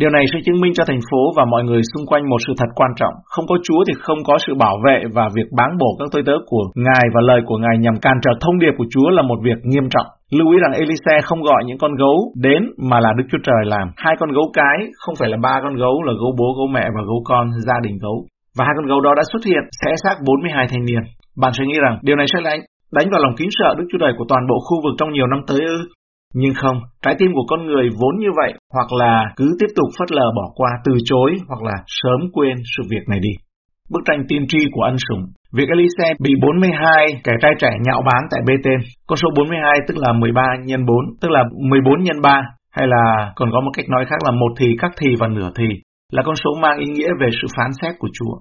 Điều 0.00 0.10
này 0.16 0.24
sẽ 0.32 0.38
chứng 0.44 0.60
minh 0.62 0.72
cho 0.74 0.84
thành 0.86 1.04
phố 1.08 1.22
và 1.36 1.44
mọi 1.52 1.62
người 1.64 1.82
xung 1.92 2.06
quanh 2.10 2.24
một 2.30 2.40
sự 2.46 2.52
thật 2.58 2.70
quan 2.78 2.92
trọng. 3.00 3.14
Không 3.32 3.46
có 3.50 3.56
Chúa 3.66 3.80
thì 3.86 3.94
không 4.04 4.20
có 4.28 4.34
sự 4.44 4.52
bảo 4.64 4.76
vệ 4.86 4.98
và 5.16 5.24
việc 5.36 5.48
báng 5.58 5.72
bổ 5.80 5.90
các 5.98 6.08
tôi 6.12 6.22
tớ 6.26 6.36
của 6.50 6.64
Ngài 6.74 7.04
và 7.14 7.20
lời 7.28 7.40
của 7.46 7.58
Ngài 7.62 7.76
nhằm 7.78 7.96
can 8.04 8.16
trở 8.24 8.32
thông 8.40 8.58
điệp 8.58 8.74
của 8.78 8.88
Chúa 8.92 9.08
là 9.16 9.22
một 9.22 9.38
việc 9.46 9.58
nghiêm 9.70 9.86
trọng. 9.94 10.08
Lưu 10.36 10.48
ý 10.54 10.56
rằng 10.62 10.78
Elise 10.80 11.14
không 11.28 11.42
gọi 11.42 11.60
những 11.66 11.78
con 11.78 11.92
gấu 12.02 12.16
đến 12.46 12.60
mà 12.90 13.00
là 13.00 13.10
Đức 13.18 13.26
Chúa 13.30 13.42
Trời 13.46 13.62
làm. 13.74 13.86
Hai 13.96 14.14
con 14.20 14.30
gấu 14.36 14.46
cái 14.58 14.76
không 15.02 15.14
phải 15.18 15.28
là 15.28 15.36
ba 15.42 15.54
con 15.64 15.74
gấu 15.82 16.02
là 16.06 16.12
gấu 16.20 16.32
bố, 16.38 16.48
gấu 16.58 16.68
mẹ 16.76 16.84
và 16.96 17.02
gấu 17.08 17.20
con, 17.24 17.44
gia 17.66 17.78
đình 17.82 17.96
gấu. 18.02 18.16
Và 18.56 18.64
hai 18.64 18.74
con 18.76 18.86
gấu 18.86 19.00
đó 19.00 19.12
đã 19.16 19.22
xuất 19.32 19.42
hiện, 19.48 19.64
sẽ 19.80 19.90
xác 20.02 20.14
42 20.26 20.66
thanh 20.70 20.84
niên. 20.84 21.02
Bạn 21.42 21.52
sẽ 21.58 21.64
nghĩ 21.66 21.78
rằng 21.84 21.98
điều 22.02 22.16
này 22.16 22.26
sẽ 22.32 22.38
đánh, 22.44 22.60
đánh 22.96 23.06
vào 23.12 23.20
lòng 23.24 23.34
kính 23.38 23.48
sợ 23.58 23.74
Đức 23.78 23.86
Chúa 23.90 23.98
Trời 24.00 24.12
của 24.18 24.24
toàn 24.28 24.42
bộ 24.50 24.56
khu 24.66 24.76
vực 24.84 24.94
trong 24.98 25.12
nhiều 25.12 25.26
năm 25.26 25.40
tới 25.48 25.60
ư? 25.74 25.78
Nhưng 26.34 26.54
không, 26.54 26.76
trái 27.02 27.14
tim 27.18 27.30
của 27.34 27.46
con 27.48 27.66
người 27.66 27.88
vốn 28.00 28.18
như 28.18 28.28
vậy, 28.36 28.52
hoặc 28.74 28.92
là 28.92 29.24
cứ 29.36 29.56
tiếp 29.60 29.70
tục 29.76 29.88
phất 29.98 30.12
lờ 30.12 30.26
bỏ 30.36 30.46
qua, 30.54 30.70
từ 30.84 30.92
chối, 31.04 31.30
hoặc 31.48 31.62
là 31.62 31.76
sớm 31.86 32.20
quên 32.32 32.56
sự 32.76 32.82
việc 32.90 33.08
này 33.08 33.20
đi. 33.20 33.30
bức 33.92 34.00
tranh 34.04 34.24
tiên 34.28 34.44
tri 34.48 34.58
của 34.72 34.82
ân 34.82 34.96
sủng. 35.08 35.22
Việc 35.52 35.68
Elise 35.68 36.08
bị 36.24 36.32
42 36.42 37.06
kẻ 37.24 37.32
trai 37.42 37.52
trẻ 37.58 37.70
nhạo 37.86 38.02
báng 38.08 38.24
tại 38.30 38.40
bê 38.46 38.54
tên. 38.64 38.78
Con 39.06 39.16
số 39.16 39.28
42 39.36 39.78
tức 39.88 39.96
là 39.96 40.12
13 40.12 40.42
nhân 40.64 40.86
4, 40.86 40.96
tức 41.20 41.30
là 41.30 41.44
14 41.70 42.02
nhân 42.02 42.20
3, 42.22 42.42
hay 42.76 42.86
là 42.86 43.32
còn 43.36 43.48
có 43.52 43.60
một 43.60 43.70
cách 43.76 43.88
nói 43.88 44.04
khác 44.08 44.16
là 44.24 44.30
một 44.30 44.52
thì, 44.58 44.76
các 44.78 44.92
thì 45.00 45.08
và 45.20 45.28
nửa 45.28 45.50
thì, 45.58 45.68
là 46.12 46.22
con 46.26 46.34
số 46.34 46.50
mang 46.62 46.78
ý 46.78 46.86
nghĩa 46.86 47.10
về 47.20 47.28
sự 47.42 47.46
phán 47.56 47.70
xét 47.82 47.94
của 47.98 48.08
Chúa. 48.18 48.34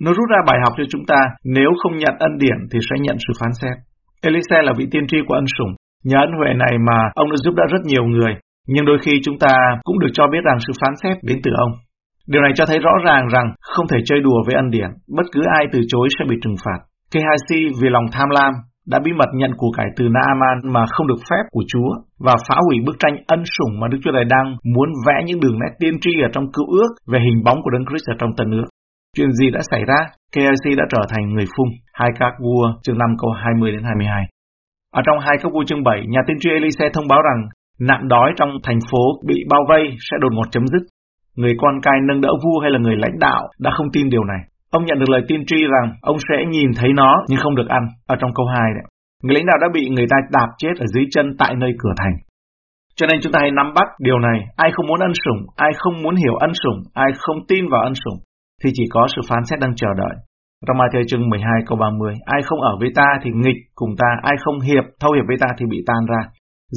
Nó 0.00 0.10
rút 0.12 0.26
ra 0.30 0.38
bài 0.46 0.58
học 0.64 0.72
cho 0.76 0.84
chúng 0.90 1.04
ta, 1.06 1.20
nếu 1.44 1.70
không 1.82 1.96
nhận 1.96 2.14
ân 2.18 2.38
điển 2.38 2.58
thì 2.72 2.78
sẽ 2.90 2.96
nhận 3.00 3.16
sự 3.26 3.32
phán 3.40 3.52
xét. 3.60 3.76
Elise 4.22 4.62
là 4.62 4.72
vị 4.78 4.86
tiên 4.90 5.06
tri 5.06 5.18
của 5.26 5.34
ân 5.34 5.44
sủng. 5.58 5.74
Nhờ 6.08 6.18
ân 6.26 6.32
huệ 6.38 6.50
này 6.64 6.74
mà 6.88 6.98
ông 7.14 7.30
đã 7.30 7.36
giúp 7.44 7.54
đỡ 7.54 7.64
rất 7.70 7.82
nhiều 7.84 8.04
người, 8.04 8.32
nhưng 8.72 8.84
đôi 8.84 8.98
khi 9.04 9.12
chúng 9.24 9.38
ta 9.38 9.54
cũng 9.84 9.98
được 9.98 10.12
cho 10.12 10.24
biết 10.32 10.42
rằng 10.44 10.58
sự 10.66 10.72
phán 10.80 10.94
xét 11.02 11.16
đến 11.22 11.38
từ 11.44 11.50
ông. 11.64 11.72
Điều 12.32 12.42
này 12.42 12.52
cho 12.54 12.66
thấy 12.66 12.78
rõ 12.78 12.94
ràng 13.06 13.24
rằng 13.34 13.46
không 13.60 13.86
thể 13.88 13.98
chơi 14.04 14.20
đùa 14.20 14.40
với 14.46 14.54
ân 14.54 14.70
điển, 14.70 14.90
bất 15.16 15.26
cứ 15.32 15.40
ai 15.58 15.64
từ 15.72 15.80
chối 15.88 16.08
sẽ 16.18 16.24
bị 16.30 16.36
trừng 16.42 16.56
phạt. 16.64 16.80
Gehazi 17.12 17.60
vì 17.80 17.88
lòng 17.88 18.06
tham 18.12 18.28
lam 18.30 18.52
đã 18.86 18.98
bí 19.04 19.12
mật 19.12 19.30
nhận 19.34 19.52
của 19.56 19.70
cải 19.76 19.86
từ 19.96 20.04
Naaman 20.14 20.72
mà 20.74 20.82
không 20.92 21.06
được 21.06 21.20
phép 21.30 21.44
của 21.52 21.64
Chúa 21.68 21.90
và 22.26 22.34
phá 22.48 22.56
hủy 22.66 22.76
bức 22.86 22.96
tranh 22.98 23.16
ân 23.26 23.42
sủng 23.56 23.80
mà 23.80 23.88
Đức 23.88 23.98
Chúa 24.02 24.12
Trời 24.14 24.24
đang 24.24 24.56
muốn 24.74 24.88
vẽ 25.06 25.16
những 25.26 25.40
đường 25.40 25.58
nét 25.58 25.72
tiên 25.80 25.94
tri 26.00 26.10
ở 26.26 26.28
trong 26.32 26.52
cựu 26.52 26.66
ước 26.78 26.90
về 27.12 27.18
hình 27.26 27.44
bóng 27.44 27.58
của 27.62 27.70
Đấng 27.70 27.86
Christ 27.88 28.06
ở 28.12 28.14
trong 28.18 28.30
tân 28.36 28.50
ước. 28.50 28.68
Chuyện 29.16 29.32
gì 29.32 29.50
đã 29.50 29.60
xảy 29.70 29.82
ra? 29.90 29.98
KIC 30.32 30.78
đã 30.78 30.84
trở 30.90 31.02
thành 31.08 31.24
người 31.32 31.46
phung. 31.56 31.68
Hai 31.92 32.10
các 32.18 32.32
vua 32.42 32.64
chương 32.82 32.98
5 32.98 33.08
câu 33.20 33.30
20 33.30 33.72
đến 33.72 33.82
22. 33.84 34.24
Ở 34.98 35.00
trong 35.06 35.18
hai 35.26 35.36
các 35.42 35.52
vua 35.52 35.64
chương 35.66 35.82
7, 35.82 36.00
nhà 36.08 36.20
tiên 36.26 36.36
tri 36.40 36.50
Elise 36.50 36.86
thông 36.94 37.08
báo 37.08 37.20
rằng 37.28 37.40
nạn 37.88 38.08
đói 38.08 38.32
trong 38.36 38.50
thành 38.62 38.78
phố 38.90 39.04
bị 39.28 39.36
bao 39.50 39.60
vây 39.68 39.82
sẽ 40.10 40.16
đột 40.20 40.32
ngột 40.32 40.48
chấm 40.50 40.66
dứt. 40.66 40.82
Người 41.36 41.54
con 41.58 41.74
cai 41.82 41.98
nâng 42.08 42.20
đỡ 42.20 42.28
vua 42.44 42.58
hay 42.62 42.70
là 42.70 42.78
người 42.78 42.96
lãnh 42.96 43.18
đạo 43.18 43.42
đã 43.58 43.70
không 43.76 43.86
tin 43.92 44.08
điều 44.08 44.24
này. 44.24 44.40
Ông 44.70 44.84
nhận 44.84 44.98
được 44.98 45.10
lời 45.10 45.22
tiên 45.28 45.42
tri 45.46 45.56
rằng 45.56 45.88
ông 46.02 46.16
sẽ 46.28 46.36
nhìn 46.50 46.70
thấy 46.76 46.90
nó 46.92 47.10
nhưng 47.28 47.40
không 47.42 47.54
được 47.54 47.68
ăn, 47.68 47.82
ở 48.06 48.16
trong 48.20 48.30
câu 48.34 48.46
2 48.46 48.70
đấy. 48.74 48.84
Người 49.22 49.34
lãnh 49.34 49.46
đạo 49.46 49.58
đã 49.60 49.68
bị 49.74 49.88
người 49.88 50.06
ta 50.10 50.16
đạp 50.30 50.48
chết 50.58 50.74
ở 50.78 50.86
dưới 50.94 51.04
chân 51.10 51.26
tại 51.38 51.54
nơi 51.56 51.72
cửa 51.78 51.94
thành. 51.96 52.16
Cho 52.96 53.06
nên 53.06 53.20
chúng 53.20 53.32
ta 53.32 53.38
hãy 53.42 53.50
nắm 53.50 53.74
bắt 53.74 53.88
điều 53.98 54.18
này, 54.18 54.38
ai 54.56 54.70
không 54.72 54.86
muốn 54.86 55.00
ân 55.00 55.12
sủng, 55.24 55.46
ai 55.56 55.70
không 55.76 56.02
muốn 56.02 56.14
hiểu 56.14 56.34
ân 56.34 56.50
sủng, 56.62 56.82
ai 56.94 57.10
không 57.18 57.36
tin 57.48 57.68
vào 57.68 57.82
ân 57.82 57.94
sủng, 57.94 58.18
thì 58.64 58.70
chỉ 58.74 58.84
có 58.90 59.06
sự 59.16 59.22
phán 59.28 59.44
xét 59.44 59.58
đang 59.60 59.74
chờ 59.76 59.88
đợi. 59.96 60.14
Trong 60.66 60.76
Matthew 60.76 61.04
chương 61.08 61.28
12 61.28 61.50
câu 61.66 61.78
30, 61.78 62.14
ai 62.24 62.40
không 62.44 62.60
ở 62.60 62.76
với 62.80 62.90
ta 62.94 63.08
thì 63.22 63.30
nghịch 63.34 63.60
cùng 63.74 63.92
ta, 64.00 64.10
ai 64.22 64.36
không 64.44 64.60
hiệp, 64.60 64.84
thâu 65.00 65.12
hiệp 65.12 65.24
với 65.28 65.36
ta 65.40 65.46
thì 65.58 65.66
bị 65.70 65.78
tan 65.86 66.02
ra. 66.10 66.20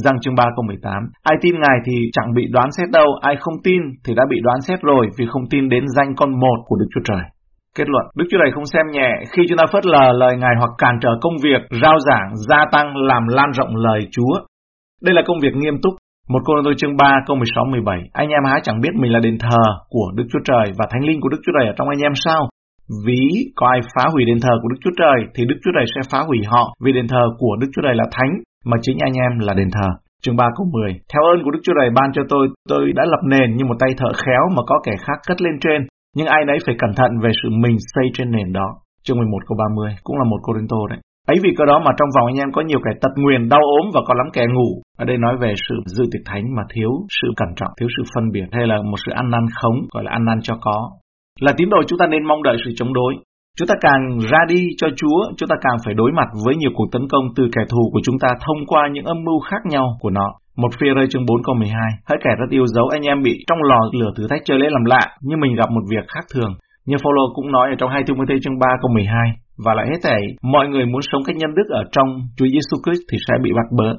Giăng 0.03 0.19
chương 0.21 0.35
3 0.35 0.43
câu 0.55 0.63
18, 0.67 0.93
ai 1.23 1.35
tin 1.41 1.55
Ngài 1.59 1.77
thì 1.85 1.95
chẳng 2.13 2.33
bị 2.35 2.43
đoán 2.51 2.71
xét 2.71 2.89
đâu, 2.91 3.07
ai 3.21 3.35
không 3.39 3.53
tin 3.63 3.81
thì 4.05 4.13
đã 4.15 4.23
bị 4.29 4.37
đoán 4.43 4.61
xét 4.61 4.79
rồi 4.81 5.09
vì 5.17 5.25
không 5.29 5.49
tin 5.49 5.69
đến 5.69 5.83
danh 5.95 6.15
con 6.15 6.39
một 6.39 6.57
của 6.65 6.75
Đức 6.79 6.85
Chúa 6.93 7.01
Trời. 7.03 7.23
Kết 7.75 7.87
luận, 7.89 8.05
Đức 8.17 8.25
Chúa 8.29 8.37
Trời 8.41 8.51
không 8.55 8.65
xem 8.65 8.85
nhẹ 8.91 9.11
khi 9.31 9.41
chúng 9.49 9.57
ta 9.57 9.65
phớt 9.71 9.85
lờ 9.85 10.11
lời 10.11 10.37
Ngài 10.37 10.55
hoặc 10.57 10.71
cản 10.77 10.95
trở 11.01 11.09
công 11.21 11.37
việc, 11.43 11.61
rao 11.81 11.97
giảng, 12.07 12.29
gia 12.49 12.65
tăng, 12.71 12.97
làm 12.97 13.23
lan 13.27 13.51
rộng 13.51 13.75
lời 13.75 13.99
Chúa. 14.11 14.33
Đây 15.01 15.13
là 15.15 15.21
công 15.25 15.39
việc 15.39 15.55
nghiêm 15.55 15.77
túc. 15.83 15.93
Một 16.29 16.39
câu 16.45 16.55
tôi 16.63 16.73
chương 16.77 16.97
3 16.97 17.11
câu 17.27 17.37
16-17, 17.37 18.03
anh 18.13 18.29
em 18.29 18.43
há 18.45 18.59
chẳng 18.63 18.81
biết 18.81 18.89
mình 18.95 19.13
là 19.13 19.19
đền 19.19 19.37
thờ 19.39 19.63
của 19.89 20.11
Đức 20.15 20.23
Chúa 20.31 20.39
Trời 20.43 20.65
và 20.77 20.85
Thánh 20.91 21.03
Linh 21.03 21.21
của 21.21 21.29
Đức 21.29 21.37
Chúa 21.45 21.51
Trời 21.59 21.67
ở 21.67 21.73
trong 21.77 21.89
anh 21.89 21.99
em 22.03 22.11
sao? 22.15 22.49
Ví 23.05 23.23
có 23.55 23.67
ai 23.75 23.79
phá 23.93 24.03
hủy 24.13 24.23
đền 24.25 24.39
thờ 24.41 24.53
của 24.61 24.69
Đức 24.71 24.79
Chúa 24.83 24.95
Trời 25.01 25.17
thì 25.35 25.41
Đức 25.49 25.59
Chúa 25.63 25.73
Trời 25.75 25.85
sẽ 25.93 26.01
phá 26.11 26.19
hủy 26.27 26.39
họ 26.51 26.63
vì 26.83 26.91
đền 26.97 27.07
thờ 27.07 27.23
của 27.41 27.55
Đức 27.61 27.69
Chúa 27.73 27.81
Trời 27.85 27.95
là 27.95 28.07
thánh 28.15 28.31
mà 28.69 28.77
chính 28.81 28.97
anh 29.07 29.15
em 29.25 29.31
là 29.47 29.53
đền 29.53 29.69
thờ. 29.75 29.89
Chương 30.21 30.35
3 30.35 30.45
câu 30.57 30.65
10 30.73 30.91
Theo 31.11 31.21
ơn 31.31 31.37
của 31.43 31.51
Đức 31.51 31.59
Chúa 31.63 31.75
Trời 31.79 31.89
ban 31.97 32.09
cho 32.13 32.21
tôi, 32.29 32.47
tôi 32.69 32.83
đã 32.97 33.03
lập 33.13 33.23
nền 33.33 33.55
như 33.55 33.65
một 33.65 33.77
tay 33.79 33.91
thợ 33.97 34.09
khéo 34.23 34.43
mà 34.55 34.61
có 34.67 34.75
kẻ 34.85 34.93
khác 35.05 35.17
cất 35.27 35.41
lên 35.41 35.55
trên 35.63 35.79
nhưng 36.15 36.27
ai 36.27 36.41
nấy 36.45 36.57
phải 36.65 36.75
cẩn 36.79 36.91
thận 36.97 37.11
về 37.23 37.31
sự 37.39 37.49
mình 37.63 37.77
xây 37.93 38.05
trên 38.13 38.31
nền 38.31 38.53
đó. 38.53 38.67
Chương 39.03 39.17
11 39.17 39.37
câu 39.47 39.57
30 39.61 39.95
cũng 40.03 40.17
là 40.17 40.23
một 40.31 40.39
Corinto 40.41 40.77
đấy. 40.89 40.99
Ấy 41.27 41.37
vì 41.43 41.51
cơ 41.57 41.65
đó 41.65 41.79
mà 41.85 41.91
trong 41.97 42.09
vòng 42.15 42.25
anh 42.31 42.39
em 42.43 42.51
có 42.51 42.61
nhiều 42.61 42.79
kẻ 42.85 42.91
tật 43.01 43.13
nguyền, 43.15 43.49
đau 43.49 43.63
ốm 43.79 43.85
và 43.93 44.01
có 44.07 44.13
lắm 44.13 44.27
kẻ 44.33 44.45
ngủ. 44.53 44.69
Ở 44.97 45.05
đây 45.05 45.17
nói 45.17 45.35
về 45.41 45.53
sự 45.69 45.75
dự 45.85 46.03
tiệc 46.11 46.21
thánh 46.25 46.45
mà 46.55 46.63
thiếu 46.73 46.91
sự 47.21 47.27
cẩn 47.37 47.49
trọng, 47.55 47.71
thiếu 47.79 47.89
sự 47.97 48.03
phân 48.15 48.31
biệt 48.33 48.47
hay 48.51 48.67
là 48.67 48.77
một 48.81 48.97
sự 49.05 49.11
ăn 49.11 49.29
năn 49.29 49.45
khống, 49.61 49.77
gọi 49.93 50.03
là 50.03 50.11
ăn 50.11 50.25
năn 50.25 50.39
cho 50.41 50.57
có. 50.61 50.89
Là 51.39 51.51
tín 51.57 51.69
đồ 51.69 51.77
chúng 51.87 51.99
ta 51.99 52.07
nên 52.07 52.23
mong 52.27 52.43
đợi 52.43 52.57
sự 52.65 52.71
chống 52.75 52.93
đối. 52.93 53.13
Chúng 53.57 53.67
ta 53.67 53.75
càng 53.81 54.19
ra 54.31 54.39
đi 54.47 54.61
cho 54.77 54.87
Chúa, 54.95 55.19
chúng 55.37 55.49
ta 55.49 55.55
càng 55.61 55.77
phải 55.85 55.93
đối 55.93 56.11
mặt 56.11 56.29
với 56.45 56.55
nhiều 56.55 56.71
cuộc 56.73 56.87
tấn 56.91 57.07
công 57.11 57.25
từ 57.35 57.43
kẻ 57.55 57.61
thù 57.69 57.89
của 57.93 57.99
chúng 58.03 58.19
ta 58.19 58.29
thông 58.45 58.65
qua 58.67 58.81
những 58.93 59.05
âm 59.05 59.17
mưu 59.25 59.39
khác 59.39 59.61
nhau 59.65 59.85
của 59.99 60.09
nó. 60.09 60.27
Một 60.57 60.71
phi 60.79 60.87
rơi 60.95 61.07
chương 61.09 61.25
4 61.25 61.43
câu 61.43 61.55
12, 61.55 61.81
hỡi 62.09 62.17
kẻ 62.23 62.29
rất 62.39 62.49
yêu 62.49 62.65
dấu 62.67 62.87
anh 62.87 63.01
em 63.01 63.23
bị 63.23 63.33
trong 63.47 63.57
lò 63.69 63.79
lửa 63.99 64.11
thử 64.17 64.27
thách 64.27 64.41
chơi 64.45 64.59
lễ 64.59 64.67
làm 64.69 64.85
lạ, 64.85 65.03
nhưng 65.21 65.39
mình 65.39 65.55
gặp 65.55 65.69
một 65.71 65.81
việc 65.91 66.05
khác 66.07 66.25
thường. 66.33 66.53
Như 66.85 66.95
Phaolô 67.03 67.23
cũng 67.35 67.51
nói 67.51 67.67
ở 67.69 67.75
trong 67.79 67.89
2 67.89 68.03
Timothy 68.07 68.35
chương 68.43 68.59
3 68.59 68.67
câu 68.81 68.89
12, 68.93 69.11
và 69.65 69.73
lại 69.73 69.85
hết 69.89 69.99
thảy, 70.03 70.21
mọi 70.41 70.67
người 70.67 70.85
muốn 70.85 71.01
sống 71.11 71.23
cách 71.25 71.35
nhân 71.35 71.55
đức 71.55 71.67
ở 71.69 71.83
trong 71.91 72.07
Chúa 72.37 72.45
Giêsu 72.53 72.75
Christ 72.83 73.01
thì 73.11 73.17
sẽ 73.27 73.33
bị 73.43 73.51
bắt 73.55 73.67
bớ. 73.77 73.89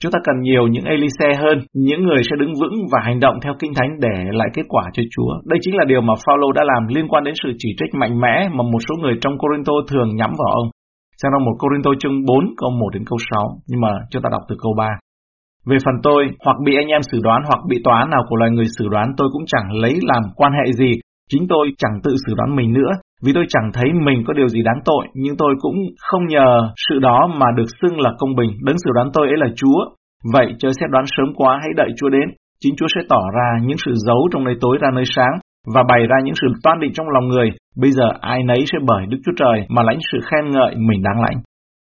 Chúng 0.00 0.12
ta 0.12 0.18
cần 0.24 0.36
nhiều 0.42 0.66
những 0.66 0.84
Elise 0.84 1.28
hơn, 1.42 1.58
những 1.74 2.02
người 2.06 2.22
sẽ 2.30 2.36
đứng 2.40 2.54
vững 2.60 2.76
và 2.92 3.00
hành 3.02 3.20
động 3.20 3.36
theo 3.42 3.54
Kinh 3.58 3.72
Thánh 3.74 3.90
để 4.00 4.16
lại 4.38 4.48
kết 4.54 4.66
quả 4.68 4.84
cho 4.92 5.02
Chúa. 5.10 5.32
Đây 5.50 5.58
chính 5.62 5.76
là 5.76 5.84
điều 5.84 6.00
mà 6.00 6.14
Phaolô 6.26 6.52
đã 6.52 6.62
làm 6.64 6.82
liên 6.94 7.08
quan 7.08 7.24
đến 7.24 7.34
sự 7.42 7.48
chỉ 7.58 7.68
trích 7.78 7.94
mạnh 7.94 8.20
mẽ 8.20 8.48
mà 8.56 8.62
một 8.72 8.78
số 8.88 8.94
người 9.02 9.14
trong 9.20 9.38
Corinto 9.38 9.72
thường 9.90 10.16
nhắm 10.16 10.30
vào 10.40 10.50
ông. 10.60 10.68
Xem 11.22 11.32
trong 11.32 11.44
một 11.44 11.56
Corinto 11.58 11.90
chương 12.00 12.24
4 12.24 12.44
câu 12.56 12.70
1 12.70 12.90
đến 12.94 13.02
câu 13.10 13.18
6, 13.30 13.48
nhưng 13.68 13.80
mà 13.80 13.88
chúng 14.10 14.22
ta 14.22 14.28
đọc 14.32 14.42
từ 14.48 14.56
câu 14.62 14.72
3. 14.78 14.88
Về 15.66 15.76
phần 15.84 15.94
tôi, 16.02 16.20
hoặc 16.44 16.56
bị 16.64 16.72
anh 16.76 16.88
em 16.88 17.02
xử 17.12 17.18
đoán 17.22 17.42
hoặc 17.48 17.60
bị 17.68 17.76
tòa 17.84 17.98
án 17.98 18.10
nào 18.10 18.22
của 18.28 18.36
loài 18.36 18.50
người 18.50 18.68
xử 18.78 18.88
đoán 18.88 19.06
tôi 19.16 19.28
cũng 19.32 19.44
chẳng 19.46 19.72
lấy 19.82 19.94
làm 20.02 20.22
quan 20.36 20.52
hệ 20.52 20.72
gì. 20.72 20.92
Chính 21.30 21.44
tôi 21.48 21.72
chẳng 21.78 22.00
tự 22.04 22.12
xử 22.26 22.34
đoán 22.36 22.56
mình 22.56 22.72
nữa, 22.72 22.92
vì 23.24 23.32
tôi 23.34 23.44
chẳng 23.48 23.70
thấy 23.74 23.88
mình 24.06 24.24
có 24.26 24.32
điều 24.32 24.48
gì 24.48 24.62
đáng 24.62 24.80
tội, 24.84 25.04
nhưng 25.14 25.36
tôi 25.36 25.54
cũng 25.60 25.76
không 26.08 26.26
nhờ 26.26 26.72
sự 26.88 26.98
đó 26.98 27.18
mà 27.40 27.46
được 27.56 27.68
xưng 27.80 28.00
là 28.00 28.10
công 28.18 28.34
bình. 28.34 28.50
Đấng 28.62 28.76
xử 28.84 28.90
đoán 28.94 29.10
tôi 29.14 29.26
ấy 29.28 29.36
là 29.36 29.46
Chúa. 29.56 29.78
Vậy 30.32 30.54
chớ 30.58 30.68
xét 30.80 30.90
đoán 30.90 31.04
sớm 31.16 31.34
quá 31.34 31.58
hãy 31.62 31.70
đợi 31.76 31.90
Chúa 31.96 32.08
đến. 32.08 32.28
Chính 32.60 32.76
Chúa 32.76 32.86
sẽ 32.94 33.00
tỏ 33.08 33.22
ra 33.36 33.48
những 33.66 33.78
sự 33.84 33.92
giấu 33.94 34.28
trong 34.32 34.44
nơi 34.44 34.54
tối 34.60 34.78
ra 34.80 34.88
nơi 34.94 35.04
sáng 35.06 35.34
và 35.74 35.82
bày 35.88 36.06
ra 36.06 36.16
những 36.24 36.34
sự 36.34 36.46
toan 36.62 36.80
định 36.80 36.92
trong 36.94 37.08
lòng 37.08 37.28
người. 37.28 37.50
Bây 37.76 37.90
giờ 37.92 38.08
ai 38.20 38.42
nấy 38.42 38.64
sẽ 38.72 38.78
bởi 38.86 39.06
Đức 39.06 39.18
Chúa 39.24 39.32
Trời 39.36 39.66
mà 39.68 39.82
lãnh 39.82 39.98
sự 40.12 40.18
khen 40.30 40.50
ngợi 40.50 40.74
mình 40.76 41.02
đáng 41.02 41.22
lãnh. 41.22 41.38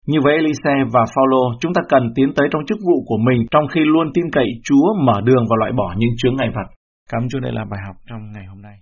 Như 0.06 0.18
với 0.24 0.34
Elise 0.34 0.74
và 0.92 1.04
Phaolô, 1.14 1.52
chúng 1.60 1.74
ta 1.74 1.82
cần 1.88 2.12
tiến 2.14 2.32
tới 2.36 2.48
trong 2.52 2.62
chức 2.66 2.78
vụ 2.86 3.04
của 3.06 3.18
mình 3.26 3.46
trong 3.50 3.66
khi 3.72 3.80
luôn 3.84 4.06
tin 4.14 4.24
cậy 4.32 4.46
Chúa 4.64 4.94
mở 5.06 5.20
đường 5.24 5.44
và 5.50 5.56
loại 5.58 5.72
bỏ 5.72 5.94
những 5.96 6.10
chướng 6.16 6.36
ngại 6.36 6.48
vật. 6.54 6.68
Cảm 7.12 7.22
ơn 7.22 7.28
Chúa 7.28 7.40
đây 7.40 7.52
là 7.52 7.64
bài 7.70 7.80
học 7.86 7.96
trong 8.08 8.32
ngày 8.32 8.44
hôm 8.46 8.62
nay. 8.62 8.74